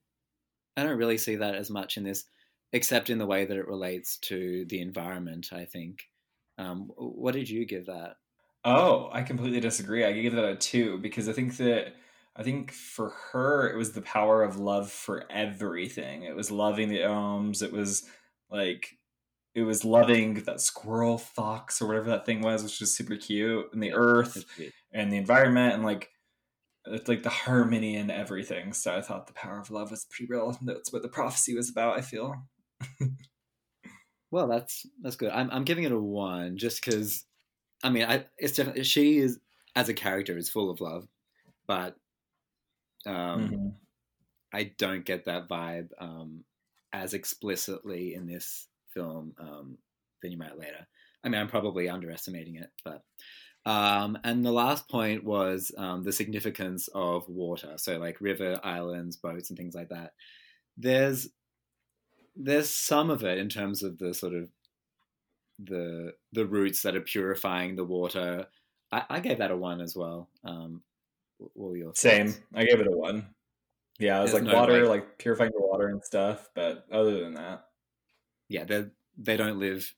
I 0.78 0.84
don't 0.84 0.98
really 0.98 1.18
see 1.18 1.36
that 1.36 1.56
as 1.56 1.70
much 1.70 1.98
in 1.98 2.04
this, 2.04 2.26
except 2.74 3.10
in 3.10 3.18
the 3.18 3.26
way 3.26 3.46
that 3.46 3.58
it 3.58 3.68
relates 3.68 4.18
to 4.20 4.66
the 4.66 4.82
environment. 4.82 5.50
I 5.52 5.66
think. 5.66 6.00
Um, 6.58 6.92
what 6.96 7.34
did 7.34 7.50
you 7.50 7.66
give 7.66 7.86
that? 7.88 8.16
Oh, 8.66 9.10
I 9.14 9.22
completely 9.22 9.60
disagree. 9.60 10.04
I 10.04 10.12
gave 10.12 10.34
that 10.34 10.44
a 10.44 10.56
two 10.56 10.98
because 10.98 11.30
I 11.30 11.34
think 11.34 11.56
that 11.58 11.94
I 12.36 12.42
think 12.42 12.72
for 12.72 13.12
her 13.32 13.70
it 13.70 13.78
was 13.78 13.92
the 13.94 14.02
power 14.02 14.44
of 14.44 14.58
love 14.58 14.92
for 14.92 15.26
everything. 15.30 16.24
It 16.24 16.36
was 16.36 16.50
loving 16.50 16.90
the 16.90 17.02
ohms. 17.02 17.62
It 17.62 17.72
was 17.72 18.10
like 18.50 18.98
it 19.54 19.62
was 19.62 19.86
loving 19.86 20.34
that 20.46 20.62
squirrel 20.62 21.20
fox 21.20 21.80
or 21.82 21.88
whatever 21.88 22.10
that 22.10 22.26
thing 22.26 22.42
was, 22.42 22.64
which 22.64 22.80
was 22.80 22.94
super 22.94 23.16
cute, 23.16 23.68
and 23.72 23.82
the 23.82 23.94
earth 23.94 24.44
and 24.92 25.14
the 25.14 25.18
environment 25.18 25.76
and 25.76 25.86
like 25.86 26.10
it's 26.88 27.08
like 27.08 27.24
the 27.24 27.30
harmony 27.30 27.96
and 27.96 28.12
everything. 28.12 28.74
So 28.74 28.96
I 28.96 29.02
thought 29.02 29.28
the 29.28 29.34
power 29.34 29.60
of 29.60 29.72
love 29.72 29.92
was 29.92 30.06
pretty 30.10 30.32
real. 30.32 30.58
That's 30.64 30.92
what 30.92 31.04
the 31.04 31.08
prophecy 31.08 31.56
was 31.56 31.70
about. 31.70 31.98
I 31.98 32.02
feel. 32.02 32.34
well, 34.32 34.48
that's 34.48 34.88
that's 35.02 35.16
good. 35.16 35.32
I'm 35.32 35.52
I'm 35.52 35.64
giving 35.66 35.84
it 35.84 35.92
a 35.92 36.00
one 36.00 36.58
just 36.58 36.84
because 36.84 37.26
I 37.86 37.90
mean, 37.92 38.06
I, 38.06 38.26
it's 38.40 38.54
definitely 38.54 38.84
she 38.84 39.20
is 39.20 39.40
as 39.76 39.90
a 39.90 39.94
character 39.94 40.36
is 40.36 40.50
full 40.50 40.72
of 40.72 40.82
love, 40.82 41.08
but 41.68 41.96
um, 43.06 43.14
mm-hmm. 43.14 43.68
I 44.52 44.72
don't 44.80 45.06
get 45.06 45.26
that 45.26 45.48
vibe 45.48 45.90
um, 46.00 46.44
as 46.92 47.14
explicitly 47.14 48.16
in 48.16 48.26
this 48.26 48.68
film 48.92 49.36
um, 49.40 49.78
than 50.24 50.32
you 50.32 50.38
might 50.40 50.58
later. 50.58 50.88
I 51.24 51.30
mean, 51.30 51.40
I'm 51.40 51.48
probably 51.48 51.88
underestimating 51.88 52.56
it, 52.56 52.72
but 52.84 53.04
um, 53.68 54.18
and 54.24 54.44
the 54.44 54.52
last 54.52 54.90
point 54.90 55.24
was 55.24 55.72
um, 55.78 56.04
the 56.04 56.12
significance 56.12 56.90
of 56.96 57.30
water. 57.30 57.74
So, 57.78 58.00
like 58.00 58.20
river, 58.20 58.60
islands, 58.64 59.16
boats, 59.16 59.52
and 59.52 59.58
things 59.58 59.76
like 59.76 59.90
that. 59.90 60.14
There's 60.76 61.30
there's 62.36 62.70
some 62.70 63.12
of 63.12 63.24
it 63.24 63.38
in 63.38 63.48
terms 63.48 63.84
of 63.84 64.00
the 64.00 64.16
sort 64.16 64.34
of 64.34 64.50
the 65.60 66.14
the 66.34 66.46
roots 66.46 66.82
that 66.82 66.96
are 66.96 67.02
purifying 67.02 67.76
the 67.76 67.86
water. 67.86 68.48
I, 68.92 69.04
I 69.10 69.20
gave 69.20 69.40
that 69.40 69.52
a 69.52 69.58
one 69.58 69.82
as 69.82 69.96
well. 69.96 70.30
Um, 70.44 70.82
what 71.38 71.70
were 71.72 71.78
your 71.78 71.88
thoughts? 71.88 72.02
same? 72.02 72.34
I 72.54 72.66
gave 72.66 72.80
it 72.80 72.88
a 72.88 72.92
one. 72.92 73.28
Yeah, 74.00 74.20
it 74.20 74.24
was 74.24 74.32
There's 74.32 74.44
like 74.44 74.54
no, 74.54 74.60
water, 74.60 74.82
like, 74.88 75.02
like 75.02 75.18
purifying 75.18 75.52
the 75.52 75.66
water 75.66 75.88
and 75.88 76.04
stuff. 76.04 76.50
But 76.54 76.86
other 76.92 77.22
than 77.22 77.36
that, 77.36 77.66
yeah, 78.50 78.66
they 78.66 78.86
they 79.18 79.38
don't 79.38 79.60
live. 79.60 79.94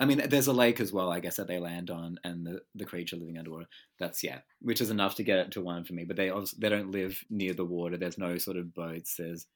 I 0.00 0.04
mean, 0.04 0.22
there's 0.28 0.46
a 0.46 0.52
lake 0.52 0.78
as 0.78 0.92
well, 0.92 1.10
I 1.10 1.18
guess, 1.18 1.36
that 1.36 1.48
they 1.48 1.58
land 1.58 1.90
on, 1.90 2.20
and 2.22 2.46
the, 2.46 2.60
the 2.76 2.84
creature 2.84 3.16
living 3.16 3.36
underwater. 3.36 3.66
That's 3.98 4.22
yeah, 4.22 4.38
which 4.60 4.80
is 4.80 4.90
enough 4.90 5.16
to 5.16 5.24
get 5.24 5.38
it 5.38 5.50
to 5.52 5.60
one 5.60 5.84
for 5.84 5.92
me. 5.92 6.04
But 6.04 6.16
they 6.16 6.30
also, 6.30 6.56
they 6.60 6.68
don't 6.68 6.92
live 6.92 7.20
near 7.30 7.52
the 7.52 7.64
water. 7.64 7.96
There's 7.96 8.18
no 8.18 8.38
sort 8.38 8.58
of 8.58 8.72
boats. 8.74 9.16
There's 9.18 9.46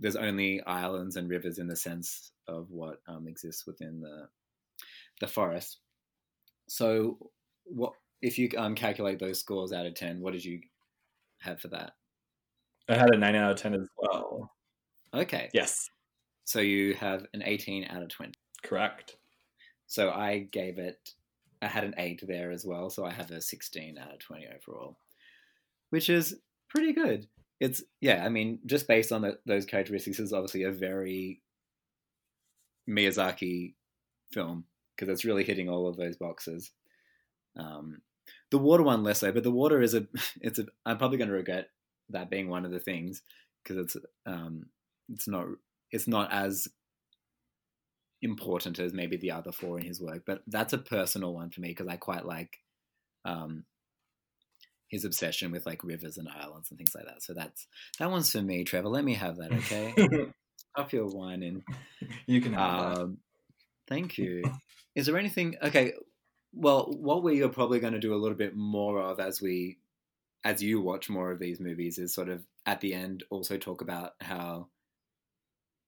there's 0.00 0.16
only 0.16 0.62
islands 0.66 1.16
and 1.16 1.28
rivers 1.28 1.58
in 1.58 1.68
the 1.68 1.76
sense 1.76 2.32
of 2.48 2.70
what 2.70 3.00
um, 3.06 3.28
exists 3.28 3.66
within 3.66 4.00
the 4.00 4.28
the 5.20 5.26
forest. 5.26 5.78
So, 6.68 7.18
what 7.64 7.92
if 8.22 8.38
you 8.38 8.48
um, 8.56 8.74
calculate 8.74 9.18
those 9.18 9.38
scores 9.38 9.72
out 9.72 9.86
of 9.86 9.94
ten? 9.94 10.20
What 10.20 10.32
did 10.32 10.44
you 10.44 10.60
have 11.40 11.60
for 11.60 11.68
that? 11.68 11.92
I 12.88 12.96
had 12.96 13.14
a 13.14 13.18
nine 13.18 13.36
out 13.36 13.52
of 13.52 13.58
ten 13.58 13.74
as 13.74 13.86
well. 13.96 14.50
Okay. 15.14 15.50
Yes. 15.52 15.88
So 16.44 16.60
you 16.60 16.94
have 16.94 17.26
an 17.34 17.42
eighteen 17.44 17.86
out 17.90 18.02
of 18.02 18.08
twenty. 18.08 18.32
Correct. 18.62 19.16
So 19.86 20.10
I 20.10 20.48
gave 20.50 20.78
it. 20.78 21.10
I 21.62 21.66
had 21.66 21.84
an 21.84 21.94
eight 21.98 22.22
there 22.26 22.50
as 22.50 22.64
well, 22.64 22.88
so 22.88 23.04
I 23.04 23.10
have 23.10 23.30
a 23.30 23.40
sixteen 23.40 23.98
out 23.98 24.14
of 24.14 24.18
twenty 24.18 24.46
overall, 24.48 24.96
which 25.90 26.08
is 26.08 26.36
pretty 26.68 26.94
good 26.94 27.26
it's 27.60 27.82
yeah. 28.00 28.24
I 28.24 28.28
mean, 28.30 28.58
just 28.66 28.88
based 28.88 29.12
on 29.12 29.22
the, 29.22 29.38
those 29.46 29.66
characteristics, 29.66 30.18
is 30.18 30.32
obviously 30.32 30.64
a 30.64 30.72
very 30.72 31.40
Miyazaki 32.88 33.74
film. 34.32 34.64
because 34.96 35.12
it's 35.12 35.24
really 35.24 35.44
hitting 35.44 35.68
all 35.68 35.88
of 35.88 35.96
those 35.96 36.16
boxes. 36.16 36.70
Um, 37.56 38.00
the 38.50 38.58
water 38.58 38.82
one 38.82 39.02
less 39.02 39.20
so, 39.20 39.32
but 39.32 39.42
the 39.42 39.50
water 39.50 39.80
is 39.82 39.94
a 39.94 40.06
it's 40.40 40.58
a 40.58 40.66
I'm 40.86 40.98
probably 40.98 41.18
going 41.18 41.28
to 41.28 41.34
regret 41.34 41.68
that 42.10 42.30
being 42.30 42.48
one 42.48 42.64
of 42.64 42.72
the 42.72 42.80
things 42.80 43.22
because 43.62 43.76
it's 43.76 43.96
um 44.26 44.66
it's 45.08 45.28
not 45.28 45.46
it's 45.90 46.08
not 46.08 46.32
as 46.32 46.68
important 48.22 48.78
as 48.78 48.92
maybe 48.92 49.16
the 49.16 49.30
other 49.30 49.52
four 49.52 49.78
in 49.78 49.86
his 49.86 50.00
work, 50.00 50.22
but 50.26 50.42
that's 50.46 50.72
a 50.72 50.78
personal 50.78 51.34
one 51.34 51.50
for 51.50 51.60
me 51.60 51.68
because 51.68 51.88
I 51.88 51.96
quite 51.96 52.26
like 52.26 52.58
um 53.24 53.64
his 54.90 55.06
obsession 55.06 55.50
with 55.50 55.64
like 55.64 55.82
rivers 55.82 56.18
and 56.18 56.28
islands 56.28 56.68
and 56.70 56.76
things 56.76 56.94
like 56.94 57.06
that. 57.06 57.22
So 57.22 57.32
that's 57.32 57.66
that 57.98 58.10
one's 58.10 58.30
for 58.30 58.42
me, 58.42 58.64
Trevor. 58.64 58.88
Let 58.88 59.04
me 59.04 59.14
have 59.14 59.36
that, 59.38 59.52
okay? 59.52 59.94
Up 60.76 60.92
your 60.92 61.06
wine 61.06 61.42
and 61.42 61.62
you 62.26 62.40
can 62.40 62.52
have 62.52 62.98
um, 62.98 63.18
Thank 63.90 64.18
you. 64.18 64.44
Is 64.94 65.06
there 65.06 65.18
anything? 65.18 65.56
Okay, 65.60 65.94
well, 66.52 66.86
what 66.96 67.22
we 67.22 67.42
are 67.42 67.48
probably 67.48 67.80
going 67.80 67.92
to 67.92 67.98
do 67.98 68.14
a 68.14 68.16
little 68.16 68.36
bit 68.36 68.56
more 68.56 69.00
of 69.00 69.18
as 69.18 69.42
we, 69.42 69.78
as 70.44 70.62
you 70.62 70.80
watch 70.80 71.10
more 71.10 71.32
of 71.32 71.40
these 71.40 71.60
movies, 71.60 71.98
is 71.98 72.14
sort 72.14 72.28
of 72.28 72.46
at 72.66 72.80
the 72.80 72.94
end 72.94 73.24
also 73.30 73.56
talk 73.56 73.82
about 73.82 74.12
how 74.20 74.68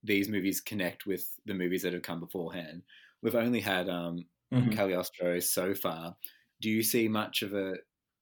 these 0.03 0.27
movies 0.27 0.59
connect 0.59 1.05
with 1.05 1.25
the 1.45 1.53
movies 1.53 1.83
that 1.83 1.93
have 1.93 2.01
come 2.01 2.19
beforehand. 2.19 2.83
We've 3.21 3.35
only 3.35 3.61
had 3.61 3.89
um, 3.89 4.25
mm-hmm. 4.53 4.71
Cagliostro 4.71 5.39
so 5.39 5.73
far. 5.73 6.17
Do 6.59 6.69
you 6.69 6.83
see 6.83 7.07
much 7.07 7.41
of 7.41 7.53
a? 7.53 7.75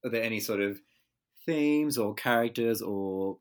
Are 0.03 0.09
there 0.09 0.23
any 0.23 0.39
sort 0.39 0.61
of 0.61 0.79
themes 1.45 1.97
or 1.97 2.13
characters 2.13 2.81
or 2.81 3.37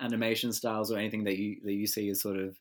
animation 0.00 0.52
styles 0.52 0.90
or 0.90 0.98
anything 0.98 1.24
that 1.24 1.36
you 1.36 1.60
that 1.64 1.72
you 1.72 1.86
see 1.86 2.08
as 2.10 2.20
sort 2.20 2.38
of 2.38 2.56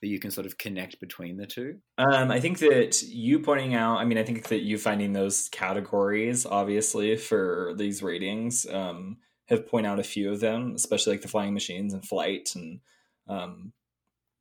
that 0.00 0.08
you 0.08 0.18
can 0.18 0.30
sort 0.30 0.46
of 0.46 0.58
connect 0.58 1.00
between 1.00 1.36
the 1.36 1.46
two? 1.46 1.78
Um, 1.98 2.30
I 2.30 2.40
think 2.40 2.58
that 2.58 3.02
you 3.02 3.38
pointing 3.40 3.74
out, 3.74 3.98
I 3.98 4.04
mean, 4.04 4.18
I 4.18 4.24
think 4.24 4.48
that 4.48 4.62
you 4.62 4.78
finding 4.78 5.12
those 5.12 5.48
categories, 5.50 6.46
obviously, 6.46 7.16
for 7.16 7.74
these 7.76 8.02
ratings, 8.02 8.66
um, 8.70 9.18
have 9.48 9.68
point 9.68 9.86
out 9.86 9.98
a 9.98 10.04
few 10.04 10.32
of 10.32 10.40
them, 10.40 10.72
especially 10.74 11.14
like 11.14 11.22
the 11.22 11.28
flying 11.28 11.52
machines 11.52 11.92
and 11.92 12.04
flight 12.04 12.52
and 12.54 12.80
um, 13.28 13.72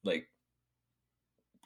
like, 0.03 0.29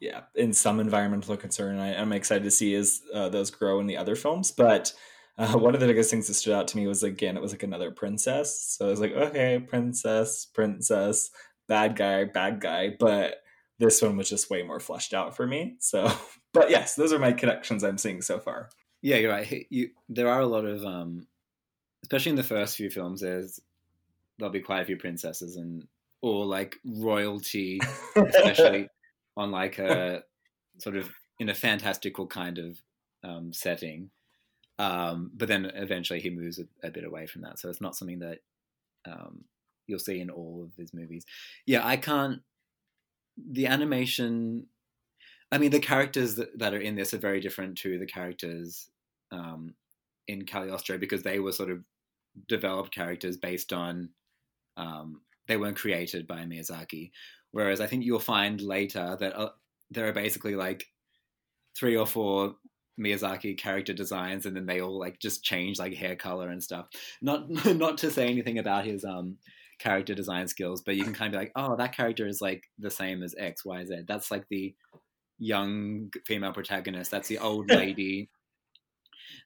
yeah, 0.02 0.22
in 0.36 0.54
some 0.54 0.80
environmental 0.80 1.38
concern. 1.38 1.80
I, 1.80 1.94
am 1.94 2.12
excited 2.14 2.44
to 2.44 2.52
see 2.52 2.74
as 2.76 3.02
uh, 3.14 3.30
those 3.30 3.52
grow 3.52 3.80
in 3.80 3.88
the 3.88 3.98
other 3.98 4.16
films. 4.16 4.52
But 4.52 4.94
uh, 5.38 5.58
one 5.58 5.74
of 5.74 5.82
the 5.82 5.88
biggest 5.88 6.12
things 6.12 6.28
that 6.28 6.36
stood 6.36 6.54
out 6.54 6.68
to 6.70 6.78
me 6.78 6.88
was, 6.88 7.04
again, 7.04 7.38
it 7.38 7.42
was 7.42 7.52
like 7.52 7.64
another 7.64 7.92
princess. 7.92 8.76
So 8.78 8.88
I 8.88 8.90
was 8.90 9.00
like, 9.00 9.14
okay, 9.14 9.60
princess, 9.60 10.46
princess, 10.46 11.32
bad 11.68 11.96
guy, 11.96 12.26
bad 12.26 12.62
guy. 12.62 12.96
But 13.00 13.38
this 13.80 14.02
one 14.02 14.18
was 14.18 14.30
just 14.30 14.50
way 14.50 14.64
more 14.64 14.80
fleshed 14.80 15.14
out 15.14 15.36
for 15.36 15.48
me. 15.48 15.76
So, 15.80 16.12
but 16.54 16.70
yes, 16.70 16.96
those 16.96 17.12
are 17.14 17.20
my 17.20 17.34
connections 17.34 17.84
I'm 17.84 17.98
seeing 17.98 18.22
so 18.22 18.40
far. 18.40 18.70
Yeah, 19.02 19.18
you're 19.18 19.32
right. 19.32 19.68
You, 19.70 19.90
there 20.08 20.30
are 20.30 20.42
a 20.42 20.48
lot 20.48 20.66
of, 20.66 20.86
um, 20.86 21.28
especially 22.04 22.32
in 22.32 22.36
the 22.36 22.44
first 22.44 22.78
few 22.78 22.90
films, 22.90 23.22
there's 23.22 23.60
there'll 24.38 24.52
be 24.52 24.62
quite 24.62 24.82
a 24.82 24.86
few 24.86 24.98
princesses 24.98 25.58
and 25.58 25.88
or 26.22 26.46
like 26.46 26.78
royalty, 26.86 27.80
especially 28.16 28.88
on 29.38 29.52
like 29.52 29.78
a 29.80 30.24
sort 30.78 30.96
of 30.96 31.10
in 31.40 31.50
a 31.50 31.54
fantastical 31.54 32.28
kind 32.28 32.60
of 32.60 32.82
um, 33.24 33.52
setting. 33.52 34.10
Um, 34.80 35.32
but 35.36 35.48
then 35.48 35.66
eventually 35.76 36.20
he 36.20 36.30
moves 36.30 36.60
a, 36.60 36.88
a, 36.88 36.90
bit 36.90 37.04
away 37.04 37.28
from 37.28 37.42
that, 37.44 37.60
so 37.60 37.70
it's 37.70 37.82
not 37.82 37.96
something 37.96 38.20
that 38.20 38.40
um, 39.06 39.46
you'll 39.86 40.00
see 40.00 40.20
in 40.20 40.32
all 40.32 40.64
of 40.64 40.76
his 40.76 40.94
movies. 40.94 41.26
Yeah, 41.66 41.86
I 41.86 41.98
can't 41.98 42.42
the 43.38 43.68
animation 43.68 44.68
I 45.54 45.60
mean, 45.60 45.70
the 45.70 45.80
characters 45.80 46.34
that, 46.36 46.58
that, 46.58 46.74
are 46.74 46.80
in 46.80 46.96
this 46.96 47.14
are 47.14 47.20
very 47.20 47.40
different 47.40 47.78
to 47.80 48.00
the 48.00 48.08
characters 48.08 48.90
um, 49.32 49.76
in 50.28 50.46
Cagliostro 50.46 50.98
because 50.98 51.22
they 51.22 51.38
were 51.38 51.52
sort 51.52 51.70
of 51.70 51.84
developed 52.48 52.92
characters 52.94 53.38
based 53.38 53.72
on 53.72 54.10
um, 54.78 55.22
they 55.48 55.58
weren't 55.58 55.78
created 55.78 56.26
by 56.26 56.40
Miyazaki. 56.40 57.12
Whereas 57.52 57.82
I 57.82 57.86
think 57.86 58.04
you'll 58.04 58.18
find 58.18 58.60
later 58.62 59.16
that 59.20 59.38
uh, 59.38 59.50
there 59.92 60.08
are 60.08 60.14
basically 60.14 60.56
like 60.56 60.88
three 61.78 61.96
or 61.96 62.08
four 62.08 62.56
Miyazaki 63.00 63.58
character 63.58 63.94
designs, 63.94 64.46
and 64.46 64.56
then 64.56 64.66
they 64.66 64.82
all 64.82 65.00
like 65.00 65.20
just 65.20 65.44
change 65.44 65.80
like 65.80 65.94
hair 65.94 66.16
color 66.16 66.50
and 66.50 66.64
stuff. 66.64 66.88
Not 67.22 67.50
not 67.66 67.98
to 68.00 68.12
say 68.12 68.28
anything 68.28 68.60
about 68.60 68.86
his 68.86 69.04
um 69.04 69.38
character 69.80 70.14
design 70.14 70.48
skills, 70.48 70.82
but 70.82 70.96
you 70.96 71.04
can 71.04 71.14
kind 71.14 71.34
of 71.34 71.40
be 71.40 71.46
like, 71.46 71.52
oh, 71.56 71.76
that 71.76 71.96
character 71.96 72.28
is 72.28 72.42
like 72.42 72.64
the 72.80 72.92
same 72.92 73.24
as 73.24 73.36
X, 73.38 73.66
Y, 73.66 73.86
Z. 73.86 74.04
That's 74.08 74.32
like 74.32 74.46
the 74.50 74.74
young 75.40 76.12
female 76.26 76.54
protagonist. 76.54 77.12
That's 77.12 77.28
the 77.28 77.40
old 77.40 77.70
lady. 77.70 78.30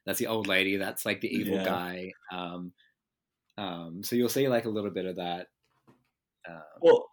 that's 0.06 0.18
the 0.18 0.26
old 0.26 0.46
lady. 0.46 0.76
That's 0.76 1.04
like 1.04 1.20
the 1.20 1.34
evil 1.34 1.56
yeah. 1.56 1.64
guy. 1.64 2.12
Um, 2.32 2.72
um, 3.56 4.02
so 4.04 4.14
you'll 4.14 4.28
see 4.28 4.48
like 4.48 4.66
a 4.66 4.70
little 4.70 4.90
bit 4.90 5.06
of 5.06 5.16
that. 5.16 5.46
Um, 6.48 6.62
well, 6.80 7.08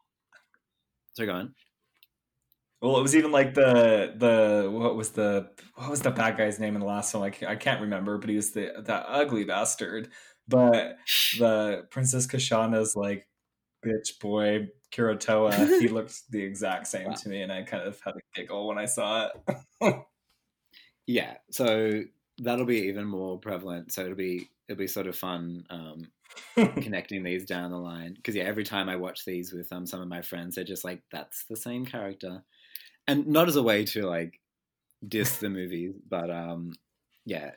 so 1.13 1.25
go 1.25 1.33
on. 1.33 1.55
Well, 2.85 2.97
it 2.97 3.01
was 3.01 3.15
even 3.15 3.31
like 3.31 3.53
the 3.53 4.13
the 4.15 4.69
what 4.71 4.95
was 4.95 5.09
the 5.09 5.49
what 5.75 5.89
was 5.89 6.01
the 6.01 6.11
bad 6.11 6.37
guy's 6.37 6.59
name 6.59 6.75
in 6.75 6.81
the 6.81 6.87
last 6.87 7.13
one? 7.13 7.21
Like 7.21 7.41
I 7.43 7.55
can't 7.55 7.81
remember, 7.81 8.17
but 8.17 8.29
he 8.29 8.35
was 8.35 8.51
the 8.51 8.73
that 8.85 9.05
ugly 9.07 9.43
bastard 9.43 10.09
but 10.47 10.97
the 11.39 11.85
Princess 11.89 12.27
Kushana's 12.27 12.95
like 12.95 13.27
bitch 13.85 14.19
boy 14.19 14.67
Kurotowa, 14.91 15.79
he 15.79 15.87
looked 15.89 16.29
the 16.29 16.41
exact 16.41 16.87
same 16.87 17.07
wow. 17.07 17.13
to 17.13 17.29
me, 17.29 17.41
and 17.41 17.51
I 17.51 17.63
kind 17.63 17.87
of 17.87 17.99
had 18.01 18.15
a 18.15 18.19
giggle 18.33 18.67
when 18.67 18.77
I 18.77 18.85
saw 18.85 19.29
it. 19.81 19.95
yeah, 21.07 21.35
so 21.51 22.03
that'll 22.39 22.65
be 22.65 22.83
even 22.83 23.05
more 23.05 23.39
prevalent. 23.39 23.91
So 23.91 24.01
it'll 24.01 24.15
be 24.15 24.49
it'll 24.67 24.79
be 24.79 24.87
sort 24.87 25.07
of 25.07 25.15
fun 25.15 25.65
um, 25.69 26.07
connecting 26.81 27.23
these 27.23 27.45
down 27.45 27.71
the 27.71 27.77
line 27.77 28.13
because 28.13 28.35
yeah, 28.35 28.43
every 28.43 28.63
time 28.63 28.89
I 28.89 28.95
watch 28.95 29.25
these 29.25 29.51
with 29.51 29.71
um, 29.73 29.85
some 29.85 30.01
of 30.01 30.07
my 30.07 30.21
friends, 30.21 30.55
they're 30.55 30.63
just 30.63 30.85
like, 30.85 31.01
"That's 31.11 31.45
the 31.45 31.57
same 31.57 31.85
character," 31.85 32.43
and 33.07 33.27
not 33.27 33.47
as 33.47 33.55
a 33.55 33.63
way 33.63 33.85
to 33.85 34.07
like 34.07 34.39
diss 35.07 35.37
the 35.39 35.49
movie, 35.49 35.93
but 36.09 36.29
um, 36.29 36.73
yeah, 37.25 37.51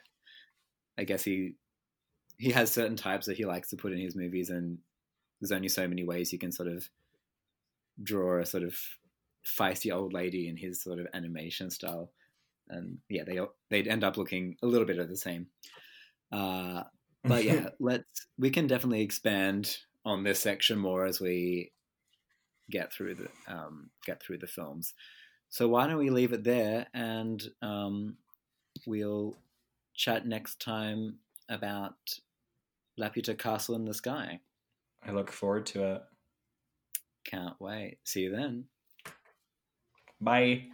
I 0.98 1.04
guess 1.04 1.24
he 1.24 1.54
he 2.38 2.50
has 2.52 2.70
certain 2.70 2.96
types 2.96 3.26
that 3.26 3.36
he 3.36 3.44
likes 3.44 3.70
to 3.70 3.76
put 3.76 3.92
in 3.92 3.98
his 3.98 4.16
movies, 4.16 4.50
and 4.50 4.78
there's 5.40 5.52
only 5.52 5.68
so 5.68 5.86
many 5.88 6.04
ways 6.04 6.32
you 6.32 6.38
can 6.38 6.52
sort 6.52 6.68
of 6.68 6.88
draw 8.02 8.40
a 8.40 8.46
sort 8.46 8.62
of 8.62 8.78
feisty 9.44 9.94
old 9.94 10.12
lady 10.12 10.48
in 10.48 10.56
his 10.56 10.82
sort 10.82 10.98
of 10.98 11.06
animation 11.14 11.70
style. 11.70 12.10
And 12.68 12.98
yeah, 13.08 13.24
they 13.24 13.40
they'd 13.70 13.88
end 13.88 14.04
up 14.04 14.16
looking 14.16 14.56
a 14.62 14.66
little 14.66 14.86
bit 14.86 14.98
of 14.98 15.08
the 15.08 15.16
same. 15.16 15.46
Uh, 16.30 16.82
but 17.24 17.44
yeah, 17.44 17.70
let's 17.80 18.26
we 18.38 18.50
can 18.50 18.66
definitely 18.66 19.02
expand 19.02 19.78
on 20.04 20.22
this 20.22 20.40
section 20.40 20.78
more 20.78 21.06
as 21.06 21.20
we 21.20 21.72
get 22.70 22.92
through 22.92 23.14
the 23.14 23.28
um, 23.46 23.90
get 24.04 24.22
through 24.22 24.38
the 24.38 24.46
films. 24.46 24.94
So 25.50 25.68
why 25.68 25.86
don't 25.86 25.98
we 25.98 26.10
leave 26.10 26.32
it 26.32 26.44
there 26.44 26.86
and 26.92 27.42
um, 27.62 28.16
we'll 28.86 29.38
chat 29.94 30.26
next 30.26 30.60
time 30.60 31.16
about 31.48 31.96
Laputa 32.98 33.36
Castle 33.36 33.74
in 33.74 33.84
the 33.84 33.94
Sky. 33.94 34.40
I 35.06 35.12
look 35.12 35.30
forward 35.30 35.66
to 35.66 35.94
it. 35.94 36.02
Can't 37.24 37.60
wait. 37.60 37.98
See 38.04 38.20
you 38.20 38.30
then. 38.30 38.64
Bye. 40.20 40.68